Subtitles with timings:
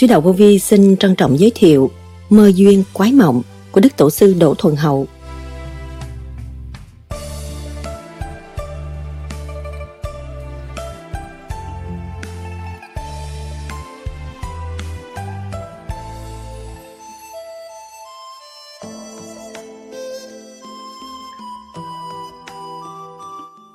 [0.00, 1.90] Sứ đạo vô vi xin trân trọng giới thiệu
[2.30, 5.06] Mơ duyên quái mộng của Đức Tổ sư Đỗ Thuần Hậu.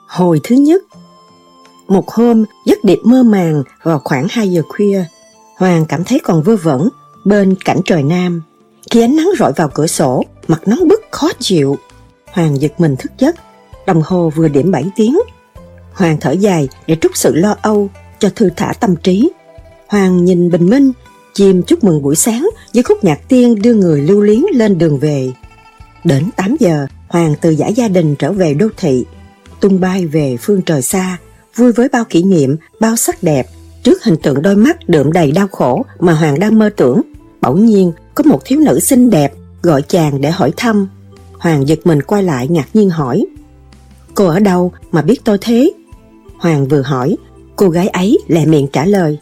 [0.08, 0.84] Hồi thứ nhất
[1.88, 5.06] Một hôm, giấc điệp mơ màng vào khoảng 2 giờ khuya.
[5.56, 6.90] Hoàng cảm thấy còn vơ vẩn
[7.26, 8.42] bên cảnh trời Nam.
[8.92, 11.78] Khi ánh nắng rọi vào cửa sổ, mặt nóng bức khó chịu.
[12.26, 13.36] Hoàng giật mình thức giấc,
[13.86, 15.20] đồng hồ vừa điểm 7 tiếng.
[15.94, 19.30] Hoàng thở dài để trút sự lo âu cho thư thả tâm trí.
[19.88, 20.92] Hoàng nhìn bình minh,
[21.34, 25.00] chim chúc mừng buổi sáng với khúc nhạc tiên đưa người lưu luyến lên đường
[25.00, 25.32] về.
[26.04, 29.06] Đến 8 giờ, Hoàng từ giải gia đình trở về đô thị,
[29.60, 31.18] tung bay về phương trời xa,
[31.56, 33.48] vui với bao kỷ niệm, bao sắc đẹp,
[33.86, 37.02] trước hình tượng đôi mắt đượm đầy đau khổ mà Hoàng đang mơ tưởng.
[37.42, 40.88] Bỗng nhiên, có một thiếu nữ xinh đẹp gọi chàng để hỏi thăm.
[41.34, 43.26] Hoàng giật mình quay lại ngạc nhiên hỏi.
[44.16, 45.72] Cô ở đâu mà biết tôi thế?
[46.38, 47.18] Hoàng vừa hỏi,
[47.56, 49.20] cô gái ấy lẹ miệng trả lời.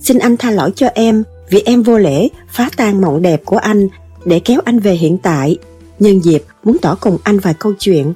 [0.00, 3.56] Xin anh tha lỗi cho em vì em vô lễ phá tan mộng đẹp của
[3.56, 3.88] anh
[4.24, 5.56] để kéo anh về hiện tại.
[5.98, 8.14] Nhân dịp muốn tỏ cùng anh vài câu chuyện.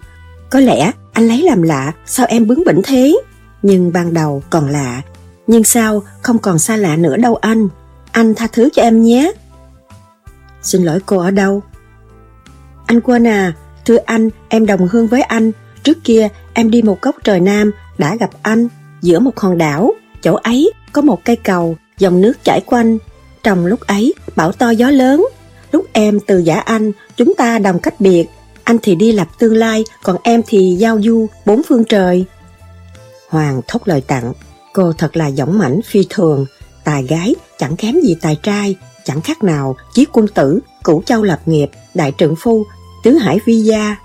[0.50, 3.18] Có lẽ anh lấy làm lạ sao em bướng bỉnh thế?
[3.62, 5.02] Nhưng ban đầu còn lạ,
[5.48, 7.68] nhưng sao không còn xa lạ nữa đâu anh.
[8.12, 9.32] Anh tha thứ cho em nhé.
[10.62, 11.62] Xin lỗi cô ở đâu?
[12.86, 13.52] Anh quên à,
[13.84, 15.52] thưa anh, em đồng hương với anh.
[15.82, 18.68] Trước kia em đi một góc trời Nam đã gặp anh
[19.02, 19.92] giữa một hòn đảo.
[20.22, 22.98] Chỗ ấy có một cây cầu, dòng nước chảy quanh.
[23.42, 25.26] Trong lúc ấy, bão to gió lớn.
[25.72, 28.26] Lúc em từ giả anh, chúng ta đồng cách biệt.
[28.64, 32.24] Anh thì đi lập tương lai, còn em thì giao du bốn phương trời.
[33.28, 34.32] Hoàng thốt lời tặng.
[34.78, 36.46] Cô thật là dõng mãnh phi thường,
[36.84, 41.22] tài gái chẳng kém gì tài trai, chẳng khác nào chí quân tử, cửu châu
[41.22, 42.64] lập nghiệp, đại trượng phu,
[43.04, 43.96] tứ hải vi gia.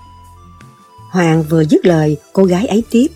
[1.09, 3.07] Hoàng vừa dứt lời, cô gái ấy tiếp.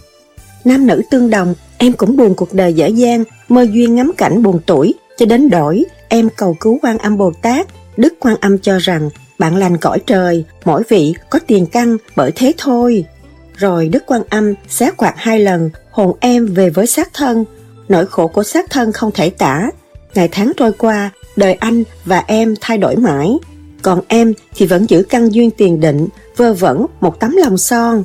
[0.66, 4.44] Nam nữ tương đồng, em cũng buồn cuộc đời dở dang, mơ duyên ngắm cảnh
[4.44, 7.68] buồn tuổi, cho đến đổi, em cầu cứu quan âm Bồ Tát.
[7.98, 9.10] Đức quan âm cho rằng,
[9.40, 13.06] bạn lành cõi trời, mỗi vị có tiền căn bởi thế thôi.
[13.56, 17.46] Rồi Đức quan âm xé quạt hai lần, hồn em về với xác thân.
[17.90, 19.70] Nỗi khổ của xác thân không thể tả.
[20.14, 23.38] Ngày tháng trôi qua, đời anh và em thay đổi mãi.
[23.82, 28.04] Còn em thì vẫn giữ căn duyên tiền định, vơ vẩn một tấm lòng son.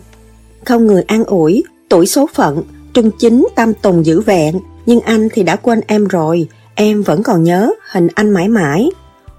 [0.64, 2.62] Không người an ủi, tuổi số phận,
[2.94, 7.22] trung chính tâm tùng giữ vẹn, nhưng anh thì đã quên em rồi, em vẫn
[7.22, 8.90] còn nhớ hình anh mãi mãi.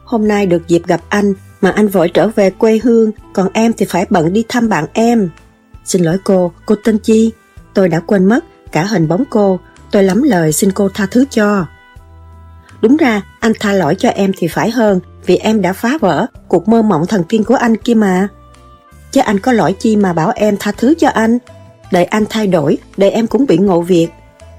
[0.04, 3.74] Hôm nay được dịp gặp anh mà anh vội trở về quê hương, còn em
[3.74, 5.30] thì phải bận đi thăm bạn em.
[5.86, 7.32] Xin lỗi cô, cô tên chi?
[7.74, 9.60] Tôi đã quên mất cả hình bóng cô,
[9.92, 11.66] tôi lắm lời xin cô tha thứ cho.
[12.82, 16.26] Đúng ra, anh tha lỗi cho em thì phải hơn, vì em đã phá vỡ
[16.48, 18.28] cuộc mơ mộng thần tiên của anh kia mà.
[19.12, 21.38] Chứ anh có lỗi chi mà bảo em tha thứ cho anh.
[21.92, 24.08] Đợi anh thay đổi, để em cũng bị ngộ việc.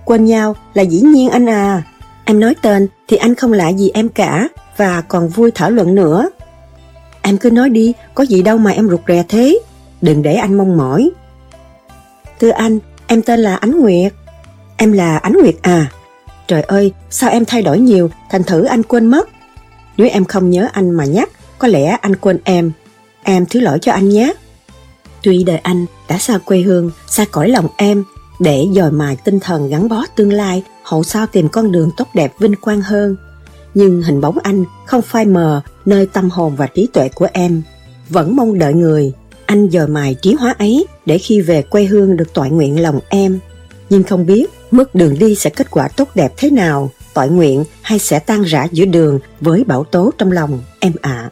[0.05, 1.83] Quên nhau là dĩ nhiên anh à.
[2.25, 5.95] Em nói tên thì anh không lạ gì em cả, và còn vui thảo luận
[5.95, 6.29] nữa.
[7.23, 9.59] Em cứ nói đi, có gì đâu mà em rụt rè thế.
[10.03, 11.11] Đừng để anh mong mỏi.
[12.41, 12.79] Thưa anh,
[13.15, 14.13] em tên là Ánh Nguyệt.
[14.77, 15.91] Em là Ánh Nguyệt à?
[16.49, 19.29] Trời ơi, sao em thay đổi nhiều, thành thử anh quên mất.
[19.97, 22.73] Nếu em không nhớ anh mà nhắc, có lẽ anh quên em.
[23.23, 24.33] Em thứ lỗi cho anh nhé.
[25.23, 28.05] Tuy đời anh đã xa quê hương, xa cõi lòng em,
[28.41, 32.09] để dòi mài tinh thần gắn bó tương lai, hậu sao tìm con đường tốt
[32.15, 33.17] đẹp vinh quang hơn.
[33.75, 37.63] Nhưng hình bóng anh không phai mờ nơi tâm hồn và trí tuệ của em.
[38.09, 39.13] Vẫn mong đợi người,
[39.55, 43.01] anh giờ mài trí hóa ấy để khi về quê hương được tọa nguyện lòng
[43.09, 43.39] em.
[43.91, 47.65] Nhưng không biết mất đường đi sẽ kết quả tốt đẹp thế nào, tội nguyện
[47.83, 51.11] hay sẽ tan rã giữa đường với bảo tố trong lòng em ạ.
[51.11, 51.31] À.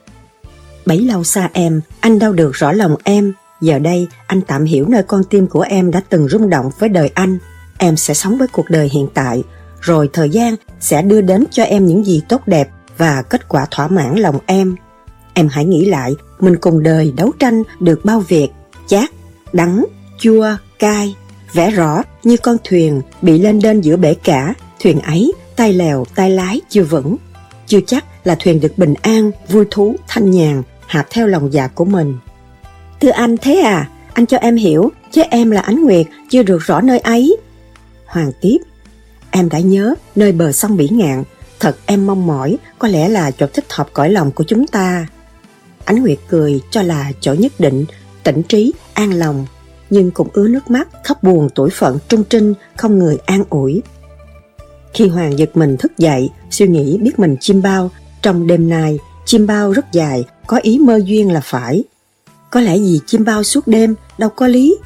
[0.87, 3.33] Bấy lâu xa em, anh đau được rõ lòng em.
[3.61, 6.89] Giờ đây, anh tạm hiểu nơi con tim của em đã từng rung động với
[6.89, 7.39] đời anh.
[7.79, 9.43] Em sẽ sống với cuộc đời hiện tại,
[9.81, 13.67] rồi thời gian sẽ đưa đến cho em những gì tốt đẹp và kết quả
[13.71, 14.77] thỏa mãn lòng em.
[15.35, 18.49] Em hãy nghĩ lại, mình cùng đời đấu tranh được bao việc,
[18.87, 19.11] chát,
[19.53, 19.85] đắng,
[20.19, 21.17] chua, cay,
[21.53, 26.05] vẽ rõ như con thuyền bị lên đên giữa bể cả, thuyền ấy tay lèo
[26.15, 27.17] tay lái chưa vững.
[27.67, 31.69] Chưa chắc là thuyền được bình an, vui thú, thanh nhàn, hạp theo lòng dạ
[31.69, 32.19] của mình.
[33.01, 36.59] Thưa anh thế à, anh cho em hiểu, chứ em là Ánh Nguyệt, chưa được
[36.63, 37.37] rõ nơi ấy.
[38.07, 38.59] Hoàng tiếp,
[39.31, 41.25] em đã nhớ nơi bờ sông Bỉ Ngạn,
[41.61, 45.07] thật em mong mỏi, có lẽ là chỗ thích hợp cõi lòng của chúng ta.
[45.85, 47.85] Ánh Nguyệt cười cho là chỗ nhất định,
[48.23, 49.47] tỉnh trí, an lòng,
[49.91, 53.83] nhưng cũng ứa nước mắt, khóc buồn tuổi phận trung trinh, không người an ủi.
[54.95, 57.91] Khi Hoàng giật mình thức dậy, suy nghĩ biết mình chim bao,
[58.23, 61.85] trong đêm nay, chim bao rất dài, có ý mơ duyên là phải.
[62.51, 64.77] Có lẽ gì chim bao suốt đêm, đâu có lý.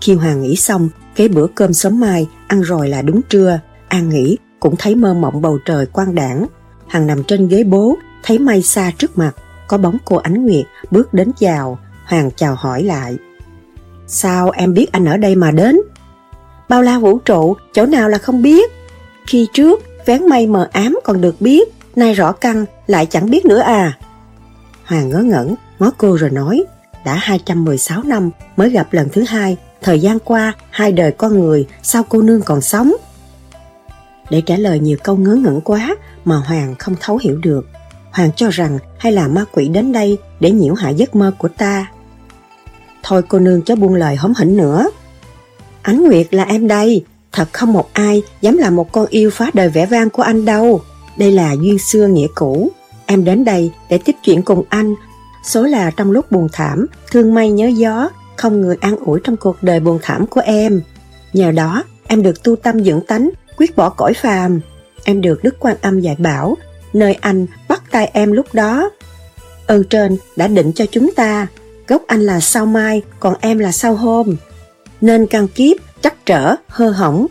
[0.00, 4.08] Khi Hoàng nghĩ xong, cái bữa cơm sớm mai, ăn rồi là đúng trưa, An
[4.08, 6.46] nghĩ cũng thấy mơ mộng bầu trời quang đảng.
[6.86, 9.32] Hằng nằm trên ghế bố, thấy mây xa trước mặt,
[9.68, 13.16] có bóng cô Ánh Nguyệt bước đến chào, Hoàng chào hỏi lại.
[14.06, 15.80] Sao em biết anh ở đây mà đến?
[16.68, 18.70] Bao la vũ trụ, chỗ nào là không biết?
[19.26, 23.44] Khi trước, vén mây mờ ám còn được biết, nay rõ căn lại chẳng biết
[23.44, 23.98] nữa à.
[24.84, 26.64] Hoàng ngớ ngẩn, ngó cô rồi nói,
[27.04, 31.66] đã 216 năm mới gặp lần thứ hai, thời gian qua hai đời con người,
[31.82, 32.92] sao cô nương còn sống?
[34.30, 37.66] Để trả lời nhiều câu ngớ ngẩn quá mà Hoàng không thấu hiểu được.
[38.12, 41.48] Hoàng cho rằng hay là ma quỷ đến đây để nhiễu hại giấc mơ của
[41.48, 41.86] ta.
[43.02, 44.86] Thôi cô nương chớ buông lời hóm hỉnh nữa.
[45.82, 49.50] Ánh Nguyệt là em đây, thật không một ai dám làm một con yêu phá
[49.54, 50.80] đời vẻ vang của anh đâu.
[51.16, 52.70] Đây là duyên xưa nghĩa cũ.
[53.06, 54.94] Em đến đây để tiếp chuyện cùng anh.
[55.44, 59.36] Số là trong lúc buồn thảm, thương may nhớ gió, không người an ủi trong
[59.36, 60.82] cuộc đời buồn thảm của em.
[61.32, 64.60] Nhờ đó, em được tu tâm dưỡng tánh, quyết bỏ cõi phàm.
[65.04, 66.56] Em được Đức Quan Âm dạy bảo,
[66.92, 68.90] nơi anh bắt tay em lúc đó.
[69.66, 71.46] Ơn trên đã định cho chúng ta,
[71.88, 74.36] gốc anh là sao mai, còn em là sao hôm.
[75.00, 77.26] Nên căn kiếp, chắc trở, hơ hỏng,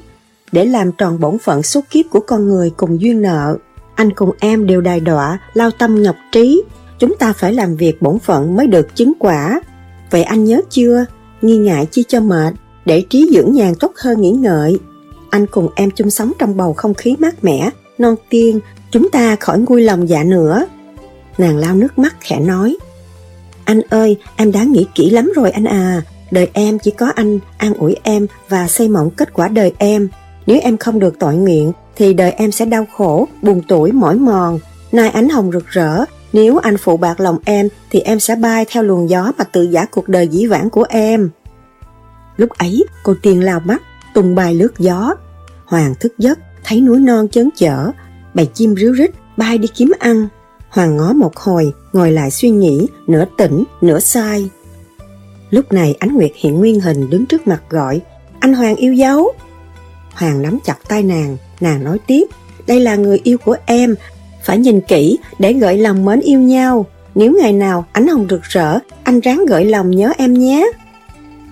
[0.51, 3.57] để làm tròn bổn phận số kiếp của con người cùng duyên nợ.
[3.95, 6.63] Anh cùng em đều đài đọa, lao tâm ngọc trí,
[6.99, 9.61] chúng ta phải làm việc bổn phận mới được chứng quả.
[10.11, 11.05] Vậy anh nhớ chưa?
[11.41, 12.53] Nghi ngại chi cho mệt,
[12.85, 14.79] để trí dưỡng nhàn tốt hơn nghỉ ngợi.
[15.29, 18.59] Anh cùng em chung sống trong bầu không khí mát mẻ, non tiên,
[18.91, 20.65] chúng ta khỏi nguôi lòng dạ nữa.
[21.37, 22.77] Nàng lao nước mắt khẽ nói,
[23.63, 26.01] Anh ơi, em đã nghĩ kỹ lắm rồi anh à,
[26.31, 30.09] đời em chỉ có anh an ủi em và xây mộng kết quả đời em.
[30.47, 34.15] Nếu em không được tội nguyện, thì đời em sẽ đau khổ, buồn tuổi, mỏi
[34.15, 34.59] mòn.
[34.91, 38.65] Nay ánh hồng rực rỡ, nếu anh phụ bạc lòng em thì em sẽ bay
[38.69, 41.29] theo luồng gió mà tự giả cuộc đời dĩ vãng của em.
[42.37, 43.81] Lúc ấy, cô tiên lao mắt,
[44.13, 45.15] tung bay lướt gió.
[45.65, 47.91] Hoàng thức giấc, thấy núi non chớn chở,
[48.33, 50.27] bầy chim ríu rít bay đi kiếm ăn.
[50.69, 54.49] Hoàng ngó một hồi, ngồi lại suy nghĩ, nửa tỉnh, nửa sai.
[55.49, 58.01] Lúc này ánh Nguyệt hiện nguyên hình đứng trước mặt gọi,
[58.39, 59.31] anh Hoàng yêu dấu.
[60.13, 62.23] Hoàng nắm chặt tay nàng, nàng nói tiếp,
[62.67, 63.95] đây là người yêu của em,
[64.43, 66.85] phải nhìn kỹ để gợi lòng mến yêu nhau.
[67.15, 70.71] Nếu ngày nào ánh hồng rực rỡ, anh ráng gợi lòng nhớ em nhé.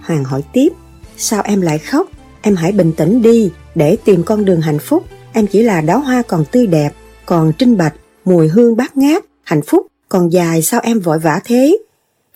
[0.02, 0.70] Hoàng hỏi tiếp,
[1.18, 2.08] sao em lại khóc?
[2.42, 5.04] Em hãy bình tĩnh đi để tìm con đường hạnh phúc.
[5.34, 6.90] Em chỉ là đóa hoa còn tươi đẹp,
[7.26, 7.94] còn trinh bạch,
[8.26, 11.78] mùi hương bát ngát, hạnh phúc còn dài sao em vội vã thế?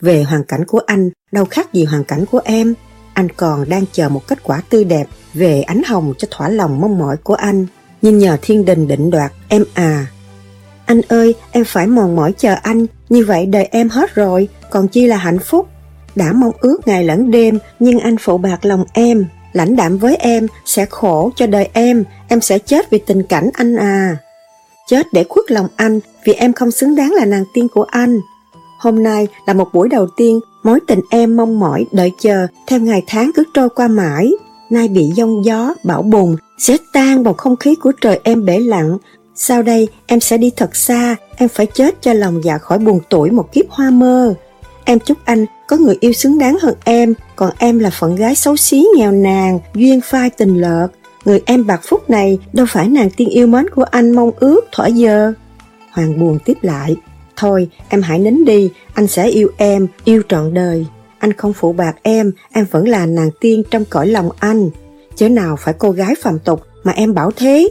[0.01, 2.73] Về hoàn cảnh của anh, đâu khác gì hoàn cảnh của em.
[3.13, 6.81] Anh còn đang chờ một kết quả tươi đẹp về ánh hồng cho thỏa lòng
[6.81, 7.65] mong mỏi của anh.
[8.01, 10.05] Nhưng nhờ thiên đình định đoạt, em à.
[10.85, 14.87] Anh ơi, em phải mòn mỏi chờ anh, như vậy đời em hết rồi, còn
[14.87, 15.67] chi là hạnh phúc.
[16.15, 20.15] Đã mong ước ngày lẫn đêm, nhưng anh phụ bạc lòng em lãnh đạm với
[20.15, 24.17] em, sẽ khổ cho đời em, em sẽ chết vì tình cảnh anh à.
[24.87, 28.19] Chết để khuất lòng anh vì em không xứng đáng là nàng tiên của anh.
[28.79, 32.79] Hôm nay là một buổi đầu tiên, mối tình em mong mỏi đợi chờ, theo
[32.79, 34.31] ngày tháng cứ trôi qua mãi.
[34.69, 38.59] Nay bị giông gió, bão bùng, sẽ tan bầu không khí của trời em bể
[38.59, 38.97] lặng.
[39.35, 42.99] Sau đây em sẽ đi thật xa, em phải chết cho lòng dạ khỏi buồn
[43.09, 44.33] tuổi một kiếp hoa mơ.
[44.85, 48.35] Em chúc anh có người yêu xứng đáng hơn em, còn em là phận gái
[48.35, 50.87] xấu xí nghèo nàn, duyên phai tình lợt.
[51.25, 54.61] Người em bạc phúc này đâu phải nàng tiên yêu mến của anh mong ước
[54.71, 55.33] thỏa giờ.
[55.91, 56.95] Hoàng buồn tiếp lại,
[57.35, 60.85] thôi em hãy nín đi, anh sẽ yêu em, yêu trọn đời.
[61.19, 64.69] Anh không phụ bạc em, em vẫn là nàng tiên trong cõi lòng anh.
[65.15, 67.69] Chớ nào phải cô gái phạm tục mà em bảo thế.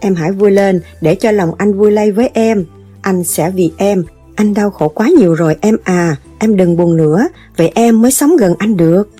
[0.00, 2.64] Em hãy vui lên để cho lòng anh vui lây với em.
[3.02, 4.04] Anh sẽ vì em
[4.36, 8.10] anh đau khổ quá nhiều rồi em à, em đừng buồn nữa, vậy em mới
[8.10, 9.10] sống gần anh được.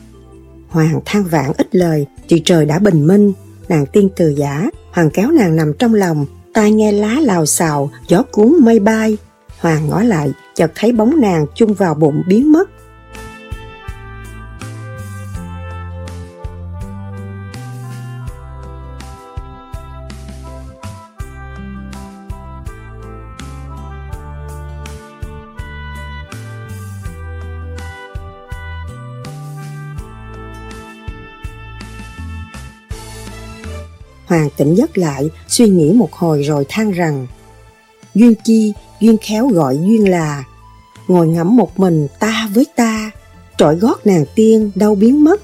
[0.68, 3.32] Hoàng than vãn ít lời, thì trời đã bình minh,
[3.68, 7.90] nàng tiên từ giả, Hoàng kéo nàng nằm trong lòng, tai nghe lá lào xào,
[8.08, 9.16] gió cuốn mây bay.
[9.58, 12.70] Hoàng ngó lại, chợt thấy bóng nàng chung vào bụng biến mất.
[34.26, 37.26] Hoàng tỉnh giấc lại, suy nghĩ một hồi rồi than rằng
[38.14, 40.44] Duyên chi, duyên khéo gọi duyên là
[41.08, 43.10] Ngồi ngẫm một mình ta với ta
[43.58, 45.40] Trọi gót nàng tiên đâu biến mất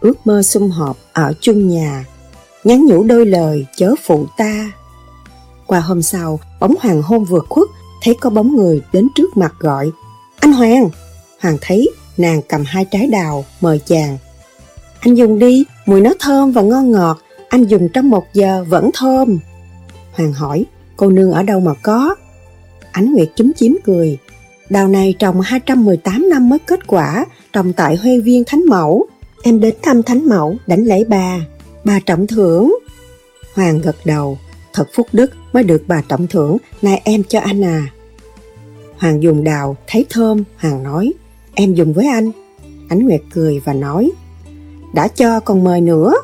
[0.00, 2.04] Ước mơ sum họp ở chung nhà
[2.64, 4.72] nhắn nhủ đôi lời chớ phụ ta.
[5.66, 7.68] Qua hôm sau, bóng hoàng hôn vừa khuất,
[8.02, 9.90] thấy có bóng người đến trước mặt gọi.
[10.40, 10.88] Anh Hoàng!
[11.40, 14.18] Hoàng thấy nàng cầm hai trái đào, mời chàng.
[15.00, 17.18] Anh dùng đi, mùi nó thơm và ngon ngọt,
[17.52, 19.38] anh dùng trong một giờ vẫn thơm.
[20.12, 20.64] Hoàng hỏi,
[20.96, 22.14] cô nương ở đâu mà có?
[22.92, 24.18] Ánh Nguyệt chúm chím cười.
[24.70, 29.06] Đào này trồng 218 năm mới kết quả, trồng tại Huê Viên Thánh Mẫu.
[29.42, 31.38] Em đến thăm Thánh Mẫu, đánh lễ bà.
[31.84, 32.78] Bà trọng thưởng.
[33.54, 34.38] Hoàng gật đầu,
[34.72, 37.86] thật phúc đức mới được bà trọng thưởng, nay em cho anh à.
[38.98, 41.12] Hoàng dùng đào, thấy thơm, Hoàng nói,
[41.54, 42.30] em dùng với anh.
[42.88, 44.10] Ánh Nguyệt cười và nói,
[44.94, 46.14] đã cho còn mời nữa.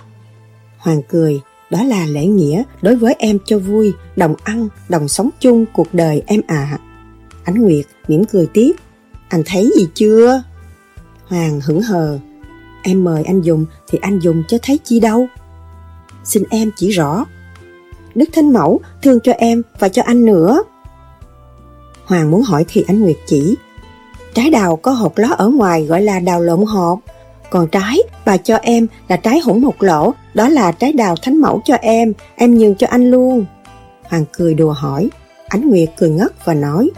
[0.78, 5.30] Hoàng cười, đó là lễ nghĩa đối với em cho vui, đồng ăn, đồng sống
[5.40, 6.68] chung cuộc đời em ạ.
[6.70, 6.78] À.
[7.44, 8.72] Ánh Nguyệt mỉm cười tiếp,
[9.28, 10.42] anh thấy gì chưa?
[11.26, 12.18] Hoàng hững hờ,
[12.82, 15.26] em mời anh dùng thì anh dùng cho thấy chi đâu.
[16.24, 17.24] Xin em chỉ rõ.
[18.14, 20.62] Đức Thánh Mẫu thương cho em và cho anh nữa.
[22.04, 23.56] Hoàng muốn hỏi thì Ánh Nguyệt chỉ.
[24.34, 26.98] Trái đào có hột ló ở ngoài gọi là đào lộn hột.
[27.50, 31.40] Còn trái bà cho em là trái hỗn một lỗ, đó là trái đào thánh
[31.40, 33.44] mẫu cho em, em nhường cho anh luôn.
[34.04, 35.08] Hoàng cười đùa hỏi,
[35.48, 36.90] Ánh Nguyệt cười ngất và nói,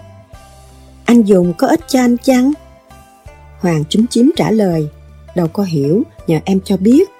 [1.04, 2.52] anh dùng có ích cho anh chăng?
[3.60, 4.88] Hoàng chúm chím trả lời,
[5.34, 7.10] đâu có hiểu, nhờ em cho biết.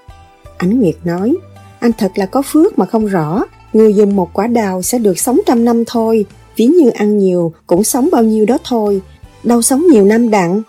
[0.57, 1.37] Ánh Nguyệt nói,
[1.81, 5.19] anh thật là có phước mà không rõ, người dùng một quả đào sẽ được
[5.19, 6.25] sống trăm năm thôi,
[6.57, 9.03] ví như ăn nhiều cũng sống bao nhiêu đó thôi,
[9.43, 10.63] đâu sống nhiều năm đặng.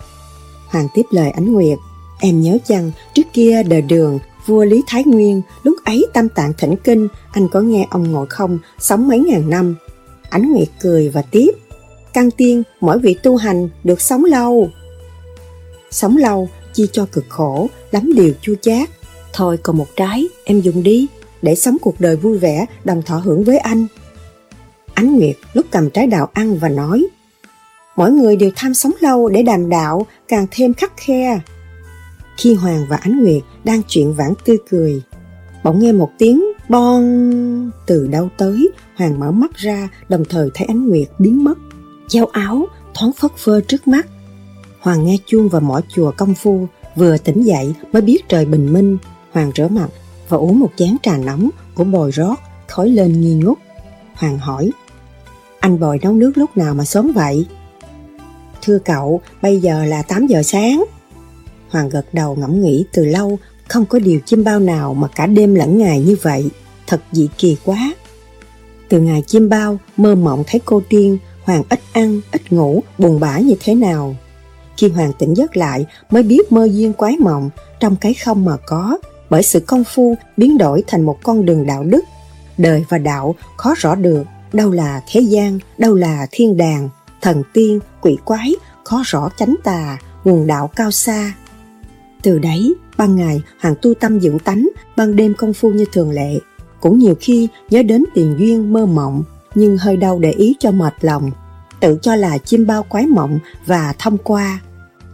[0.67, 1.77] Hoàng tiếp lời Ánh Nguyệt,
[2.23, 6.53] Em nhớ chăng, trước kia đời đường, vua Lý Thái Nguyên, lúc ấy tam tạng
[6.57, 9.75] thỉnh kinh, anh có nghe ông ngồi không, sống mấy ngàn năm.
[10.29, 11.51] Ánh Nguyệt cười và tiếp,
[12.13, 14.69] Căn tiên, mỗi vị tu hành được sống lâu.
[15.91, 18.89] Sống lâu, chi cho cực khổ, lắm điều chua chát.
[19.33, 21.07] Thôi còn một trái, em dùng đi,
[21.41, 23.87] để sống cuộc đời vui vẻ, đồng thọ hưởng với anh.
[24.93, 27.07] Ánh Nguyệt lúc cầm trái đào ăn và nói,
[27.95, 31.39] Mỗi người đều tham sống lâu để đàm đạo, càng thêm khắc khe.
[32.41, 35.01] Khi Hoàng và Ánh Nguyệt đang chuyện vãn tươi cười,
[35.63, 40.65] bỗng nghe một tiếng bon từ đâu tới, Hoàng mở mắt ra, đồng thời thấy
[40.67, 41.57] Ánh Nguyệt biến mất.
[42.09, 44.07] Giao áo thoáng phất phơ trước mắt.
[44.79, 48.73] Hoàng nghe chuông và mỏ chùa công phu, vừa tỉnh dậy mới biết trời bình
[48.73, 48.97] minh.
[49.31, 49.87] Hoàng rửa mặt
[50.29, 52.35] và uống một chén trà nóng của bồi rót,
[52.67, 53.57] khói lên nghi ngút.
[54.13, 54.71] Hoàng hỏi,
[55.59, 57.45] anh bồi nấu nước lúc nào mà sớm vậy?
[58.61, 60.83] Thưa cậu, bây giờ là 8 giờ sáng.
[61.71, 65.25] Hoàng gật đầu ngẫm nghĩ từ lâu, không có điều chim bao nào mà cả
[65.27, 66.49] đêm lẫn ngày như vậy,
[66.87, 67.93] thật dị kỳ quá.
[68.89, 73.19] Từ ngày chim bao, mơ mộng thấy cô tiên, Hoàng ít ăn, ít ngủ, buồn
[73.19, 74.15] bã như thế nào.
[74.77, 77.49] Khi Hoàng tỉnh giấc lại mới biết mơ duyên quái mộng
[77.79, 78.97] trong cái không mà có,
[79.29, 82.03] bởi sự công phu biến đổi thành một con đường đạo đức.
[82.57, 84.23] Đời và đạo khó rõ được,
[84.53, 86.89] đâu là thế gian, đâu là thiên đàng,
[87.21, 91.33] thần tiên, quỷ quái, khó rõ chánh tà, nguồn đạo cao xa.
[92.23, 96.11] Từ đấy, ban ngày Hoàng tu tâm dưỡng tánh, ban đêm công phu như thường
[96.11, 96.39] lệ.
[96.81, 99.23] Cũng nhiều khi nhớ đến tiền duyên mơ mộng,
[99.55, 101.31] nhưng hơi đau để ý cho mệt lòng.
[101.79, 104.59] Tự cho là chim bao quái mộng và thông qua.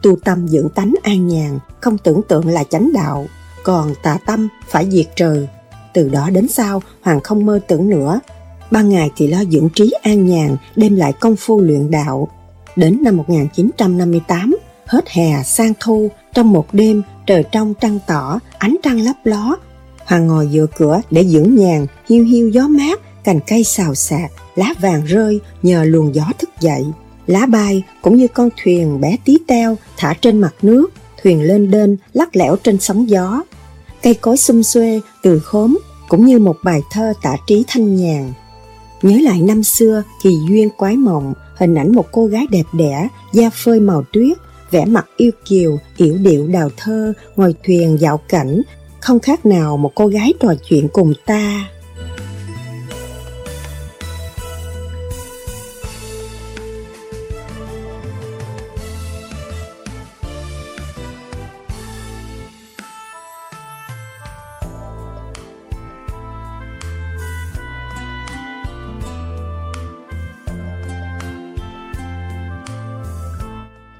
[0.01, 3.27] Tu tâm dưỡng tánh an nhàn, không tưởng tượng là chánh đạo.
[3.63, 5.45] Còn tà tâm phải diệt trừ.
[5.93, 8.19] Từ đó đến sau, Hoàng không mơ tưởng nữa.
[8.71, 12.27] Ban ngày thì lo dưỡng trí an nhàn, đem lại công phu luyện đạo.
[12.75, 14.56] Đến năm 1958,
[14.87, 19.55] hết hè sang thu, trong một đêm trời trong trăng tỏ, ánh trăng lấp ló.
[20.05, 24.31] Hoàng ngồi dựa cửa để dưỡng nhàn, hiu hiu gió mát, cành cây xào xạc,
[24.55, 26.85] lá vàng rơi nhờ luồng gió thức dậy.
[27.27, 30.89] Lá bay cũng như con thuyền bé tí teo thả trên mặt nước,
[31.23, 33.43] thuyền lên đên lắc lẻo trên sóng gió.
[34.01, 35.79] Cây cối xum xuê từ khóm
[36.09, 38.33] cũng như một bài thơ tả trí thanh nhàn.
[39.01, 43.07] Nhớ lại năm xưa kỳ duyên quái mộng, hình ảnh một cô gái đẹp đẽ,
[43.33, 44.37] da phơi màu tuyết,
[44.71, 48.61] vẻ mặt yêu kiều, yểu điệu đào thơ, ngồi thuyền dạo cảnh,
[48.99, 51.69] không khác nào một cô gái trò chuyện cùng ta.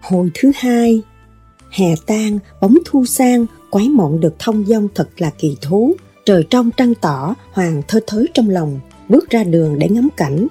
[0.10, 1.02] Hồi thứ hai,
[1.70, 5.96] hè tan, bóng thu sang, quái mộng được thông dong thật là kỳ thú.
[6.26, 10.48] Trời trong trăng tỏ, hoàng thơ thới trong lòng, bước ra đường để ngắm cảnh.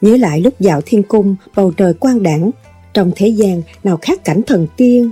[0.00, 2.50] Nhớ lại lúc dạo thiên cung, bầu trời quang đẳng,
[2.94, 5.10] trong thế gian nào khác cảnh thần tiên.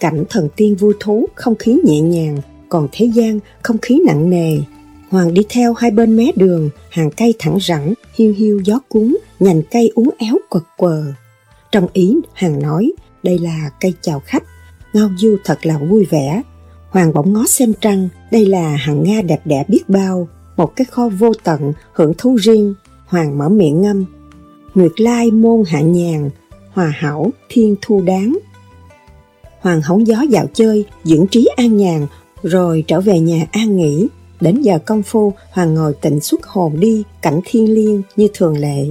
[0.00, 4.30] Cảnh thần tiên vui thú, không khí nhẹ nhàng, còn thế gian không khí nặng
[4.30, 4.58] nề.
[5.08, 9.16] Hoàng đi theo hai bên mé đường, hàng cây thẳng rẳng, hiu hiu gió cuốn,
[9.40, 11.04] nhành cây uốn éo quật quờ.
[11.72, 14.42] Trong ý, hàng nói, đây là cây chào khách,
[14.92, 16.42] ngao du thật là vui vẻ.
[16.90, 20.84] Hoàng bỗng ngó xem trăng, đây là hàng Nga đẹp đẽ biết bao, một cái
[20.84, 22.74] kho vô tận, hưởng thú riêng.
[23.06, 24.04] Hoàng mở miệng ngâm,
[24.74, 26.30] Nguyệt lai môn hạ nhàn,
[26.72, 28.38] hòa hảo thiên thu đáng.
[29.60, 32.06] Hoàng hóng gió dạo chơi, dưỡng trí an nhàn,
[32.42, 34.08] rồi trở về nhà an nghỉ.
[34.40, 38.58] Đến giờ công phu, Hoàng ngồi tịnh xuất hồn đi, cảnh thiên liêng như thường
[38.58, 38.86] lệ.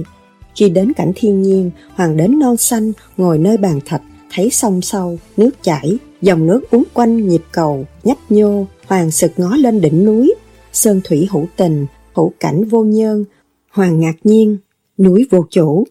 [0.54, 4.02] Khi đến cảnh thiên nhiên, Hoàng đến non xanh, ngồi nơi bàn thạch,
[4.34, 9.32] thấy sông sâu, nước chảy, dòng nước uốn quanh nhịp cầu, nhấp nhô, Hoàng sực
[9.36, 10.34] ngó lên đỉnh núi,
[10.72, 13.24] sơn thủy hữu tình, hữu cảnh vô nhân.
[13.70, 14.58] Hoàng ngạc nhiên,
[14.98, 15.86] núi vô chủ.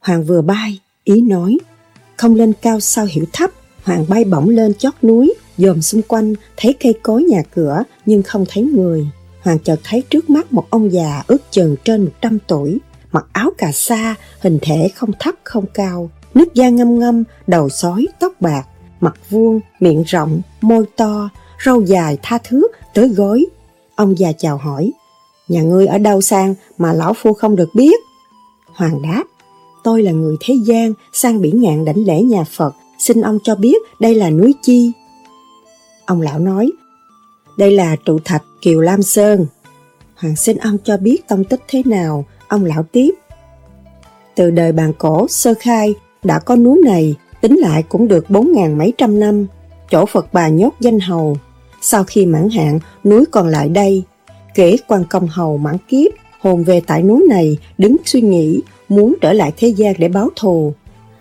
[0.00, 1.58] Hoàng vừa bay, ý nói,
[2.16, 3.50] không lên cao sao hiểu thấp,
[3.82, 8.22] Hoàng bay bổng lên chót núi, dòm xung quanh, thấy cây cối nhà cửa nhưng
[8.22, 9.06] không thấy người.
[9.42, 12.78] Hoàng chợt thấy trước mắt một ông già ước chừng trên 100 tuổi,
[13.12, 17.68] mặc áo cà sa, hình thể không thấp không cao, nước da ngâm ngâm, đầu
[17.68, 18.62] sói, tóc bạc,
[19.00, 21.28] mặt vuông, miệng rộng, môi to,
[21.64, 23.46] râu dài tha thước tới gối.
[23.94, 24.92] Ông già chào hỏi,
[25.48, 28.00] nhà ngươi ở đâu sang mà lão phu không được biết?
[28.66, 29.24] Hoàng đáp,
[29.84, 33.54] tôi là người thế gian, sang biển ngạn đảnh lễ nhà Phật, xin ông cho
[33.54, 34.92] biết đây là núi chi.
[36.06, 36.72] Ông lão nói,
[37.58, 39.46] đây là trụ thạch Kiều Lam Sơn.
[40.14, 43.10] Hoàng xin ông cho biết tông tích thế nào, ông lão tiếp.
[44.34, 48.52] Từ đời bàn cổ sơ khai đã có núi này, tính lại cũng được bốn
[48.52, 49.46] ngàn mấy trăm năm,
[49.90, 51.36] chỗ Phật bà nhốt danh hầu.
[51.80, 54.02] Sau khi mãn hạn, núi còn lại đây.
[54.54, 59.14] Kể quan công hầu mãn kiếp, hồn về tại núi này, đứng suy nghĩ, muốn
[59.20, 60.74] trở lại thế gian để báo thù.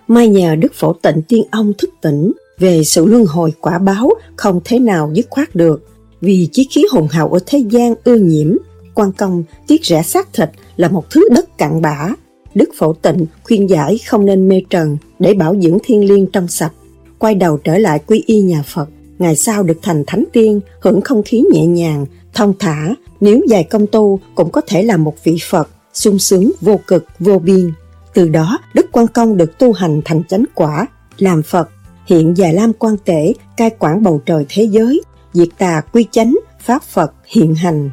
[0.08, 4.10] May nhờ Đức Phổ Tịnh Tiên Ông thức tỉnh về sự luân hồi quả báo
[4.36, 5.88] không thế nào dứt khoát được.
[6.22, 8.56] Vì chí khí hồn hào ở thế gian ưa nhiễm,
[8.96, 12.10] quan công tiết rẽ xác thịt là một thứ đất cặn bã.
[12.56, 16.48] Đức Phổ Tịnh khuyên giải không nên mê trần để bảo dưỡng thiên liêng trong
[16.48, 16.72] sạch.
[17.20, 21.02] Quay đầu trở lại quy y nhà Phật, ngày sau được thành thánh tiên, hưởng
[21.02, 25.16] không khí nhẹ nhàng, thông thả, nếu dài công tu cũng có thể là một
[25.24, 27.72] vị Phật, sung sướng vô cực, vô biên.
[28.14, 30.88] Từ đó, Đức Quan Công được tu hành thành chánh quả,
[31.18, 31.70] làm Phật.
[32.06, 35.02] Hiện Già Lam Quan Tể cai quản bầu trời thế giới,
[35.34, 37.90] diệt tà quy chánh, Pháp Phật hiện hành.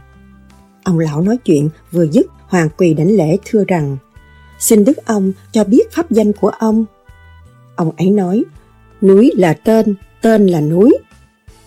[0.85, 3.97] Ông lão nói chuyện vừa dứt, Hoàng quỳ đảnh lễ thưa rằng,
[4.59, 6.85] xin Đức ông cho biết pháp danh của ông.
[7.77, 8.44] Ông ấy nói,
[9.03, 10.99] núi là tên, tên là núi.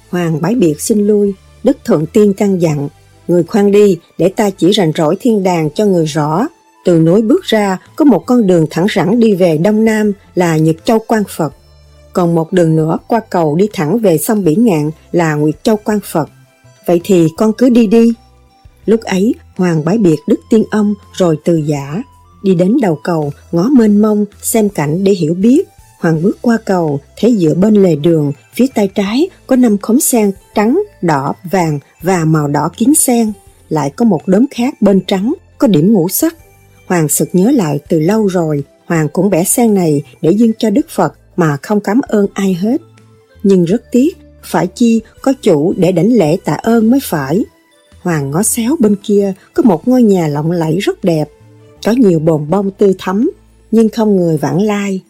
[0.09, 2.89] Hoàng bái biệt xin lui, Đức Thượng Tiên căn dặn,
[3.27, 6.47] người khoan đi để ta chỉ rành rỗi thiên đàng cho người rõ.
[6.85, 10.57] Từ núi bước ra có một con đường thẳng rẳng đi về đông nam là
[10.57, 11.53] Nhật Châu Quan Phật.
[12.13, 15.77] Còn một đường nữa qua cầu đi thẳng về sông Biển Ngạn là Nguyệt Châu
[15.83, 16.29] Quan Phật.
[16.87, 18.13] Vậy thì con cứ đi đi.
[18.85, 22.03] Lúc ấy Hoàng bái biệt Đức Tiên Ông rồi từ giả.
[22.43, 25.63] Đi đến đầu cầu ngó mênh mông xem cảnh để hiểu biết.
[25.99, 29.99] Hoàng bước qua cầu thấy giữa bên lề đường phía tay trái có năm khóm
[29.99, 33.31] sen trắng, đỏ, vàng và màu đỏ kiến sen.
[33.69, 36.35] Lại có một đốm khác bên trắng có điểm ngũ sắc
[36.91, 40.69] Hoàng sực nhớ lại từ lâu rồi, Hoàng cũng bẻ sen này để dâng cho
[40.69, 42.81] Đức Phật mà không cảm ơn ai hết.
[43.43, 47.45] Nhưng rất tiếc, phải chi có chủ để đảnh lễ tạ ơn mới phải.
[48.01, 51.29] Hoàng ngó xéo bên kia có một ngôi nhà lộng lẫy rất đẹp,
[51.85, 53.31] có nhiều bồn bông tươi thắm,
[53.71, 55.01] nhưng không người vãng lai.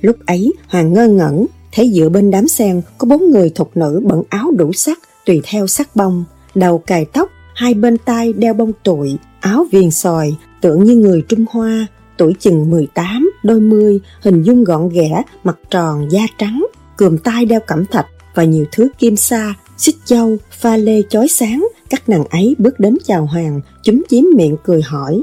[0.00, 4.00] Lúc ấy Hoàng ngơ ngẩn, thấy giữa bên đám sen có bốn người thục nữ
[4.04, 8.54] bận áo đủ sắc tùy theo sắc bông, đầu cài tóc, hai bên tai đeo
[8.54, 14.00] bông tụi, áo viền sòi, tưởng như người Trung Hoa, tuổi chừng 18, đôi mươi,
[14.22, 16.66] hình dung gọn ghẽ, mặt tròn, da trắng,
[16.96, 21.28] cườm tai đeo cẩm thạch và nhiều thứ kim sa, xích châu, pha lê chói
[21.28, 25.22] sáng, các nàng ấy bước đến chào Hoàng, chúng chiếm miệng cười hỏi.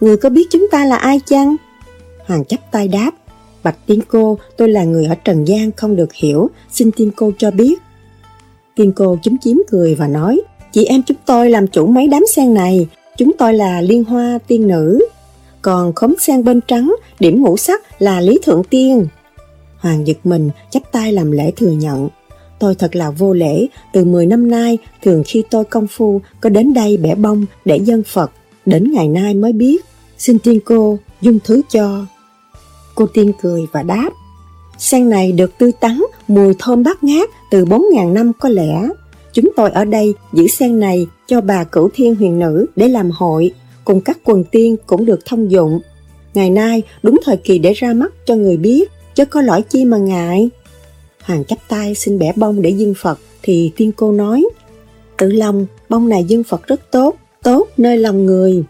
[0.00, 1.56] Người có biết chúng ta là ai chăng?
[2.26, 3.10] Hoàng chắp tay đáp,
[3.62, 7.32] Bạch tiên cô, tôi là người ở Trần gian không được hiểu, xin tiên cô
[7.38, 7.78] cho biết.
[8.74, 10.40] Tiên cô chúng chiếm cười và nói,
[10.72, 14.38] chị em chúng tôi làm chủ mấy đám sen này, chúng tôi là liên hoa
[14.46, 15.08] tiên nữ.
[15.62, 19.06] Còn khóm sen bên trắng, điểm ngũ sắc là Lý Thượng Tiên.
[19.78, 22.08] Hoàng giật mình, chắp tay làm lễ thừa nhận.
[22.58, 26.50] Tôi thật là vô lễ, từ 10 năm nay, thường khi tôi công phu có
[26.50, 28.30] đến đây bẻ bông để dân Phật,
[28.66, 29.89] đến ngày nay mới biết.
[30.20, 32.06] Xin tiên cô, dung thứ cho.
[32.94, 34.10] Cô tiên cười và đáp,
[34.78, 38.88] sen này được tươi tắn, mùi thơm bát ngát từ bốn ngàn năm có lẽ.
[39.32, 43.10] Chúng tôi ở đây giữ sen này cho bà cửu thiên huyền nữ để làm
[43.10, 43.52] hội,
[43.84, 45.80] cùng các quần tiên cũng được thông dụng.
[46.34, 49.84] Ngày nay đúng thời kỳ để ra mắt cho người biết, chứ có lỗi chi
[49.84, 50.50] mà ngại.
[51.22, 54.44] Hoàng chắp tay xin bẻ bông để dưng Phật, thì tiên cô nói,
[55.18, 58.64] Tự lòng, bông này dưng Phật rất tốt, tốt nơi lòng người.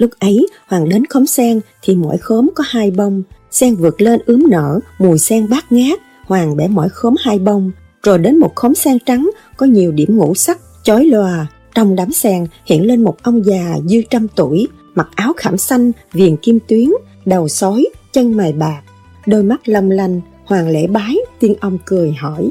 [0.00, 4.20] Lúc ấy, Hoàng đến khóm sen thì mỗi khóm có hai bông, sen vượt lên
[4.26, 7.70] ướm nở, mùi sen bát ngát, Hoàng bẻ mỗi khóm hai bông,
[8.02, 11.46] rồi đến một khóm sen trắng có nhiều điểm ngũ sắc, chói lòa.
[11.74, 15.92] Trong đám sen hiện lên một ông già dư trăm tuổi, mặc áo khảm xanh,
[16.12, 16.88] viền kim tuyến,
[17.24, 18.80] đầu sói, chân mài bạc,
[19.26, 22.50] đôi mắt lâm lanh, hoàng lễ bái, tiên ông cười hỏi.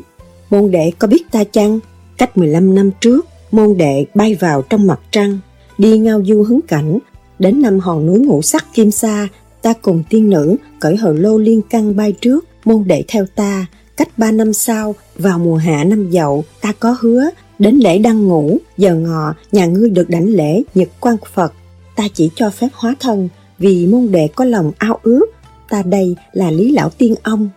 [0.50, 1.80] Môn đệ có biết ta chăng?
[2.18, 5.40] Cách 15 năm trước, môn đệ bay vào trong mặt trăng,
[5.78, 7.00] đi ngao du hứng cảnh,
[7.40, 9.28] đến năm hòn núi ngũ sắc kim sa,
[9.62, 13.66] ta cùng tiên nữ cởi hờ lô liên căn bay trước, môn đệ theo ta,
[13.98, 18.28] cách ba năm sau, vào mùa hạ năm dậu, ta có hứa, đến lễ đăng
[18.28, 21.54] ngũ, giờ ngọ, nhà ngươi được đảnh lễ nhật quan Phật,
[21.96, 25.26] ta chỉ cho phép hóa thân, vì môn đệ có lòng ao ước,
[25.70, 27.50] ta đây là lý lão tiên ông.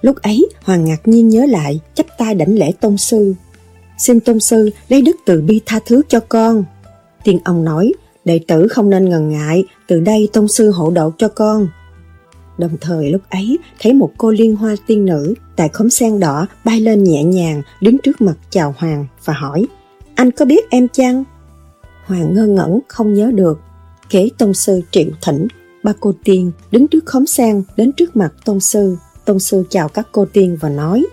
[0.00, 3.34] Lúc ấy, Hoàng ngạc nhiên nhớ lại, chấp tay đảnh lễ tôn sư.
[3.98, 6.64] Xin tôn sư lấy đức từ bi tha thứ cho con.
[7.24, 7.92] Tiên ông nói,
[8.28, 11.68] đệ tử không nên ngần ngại, từ đây tôn sư hộ độ cho con.
[12.58, 16.46] Đồng thời lúc ấy thấy một cô liên hoa tiên nữ tại khóm sen đỏ
[16.64, 19.66] bay lên nhẹ nhàng đứng trước mặt chào Hoàng và hỏi
[20.14, 21.24] Anh có biết em chăng?
[22.06, 23.60] Hoàng ngơ ngẩn không nhớ được.
[24.10, 25.46] Kế tôn sư triệu thỉnh,
[25.82, 28.96] ba cô tiên đứng trước khóm sen đến trước mặt tôn sư.
[29.24, 31.06] Tôn sư chào các cô tiên và nói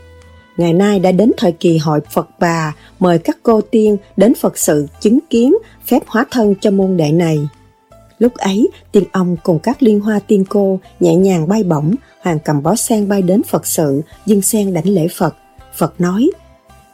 [0.58, 4.58] Ngày nay đã đến thời kỳ hội Phật bà, mời các cô tiên đến Phật
[4.58, 7.48] sự chứng kiến phép hóa thân cho môn đệ này.
[8.20, 12.40] Lúc ấy, tiên ông cùng các liên hoa tiên cô nhẹ nhàng bay bổng, hoàng
[12.46, 15.36] cầm bó sen bay đến Phật sự, dâng sen đảnh lễ Phật.
[15.76, 16.30] Phật nói,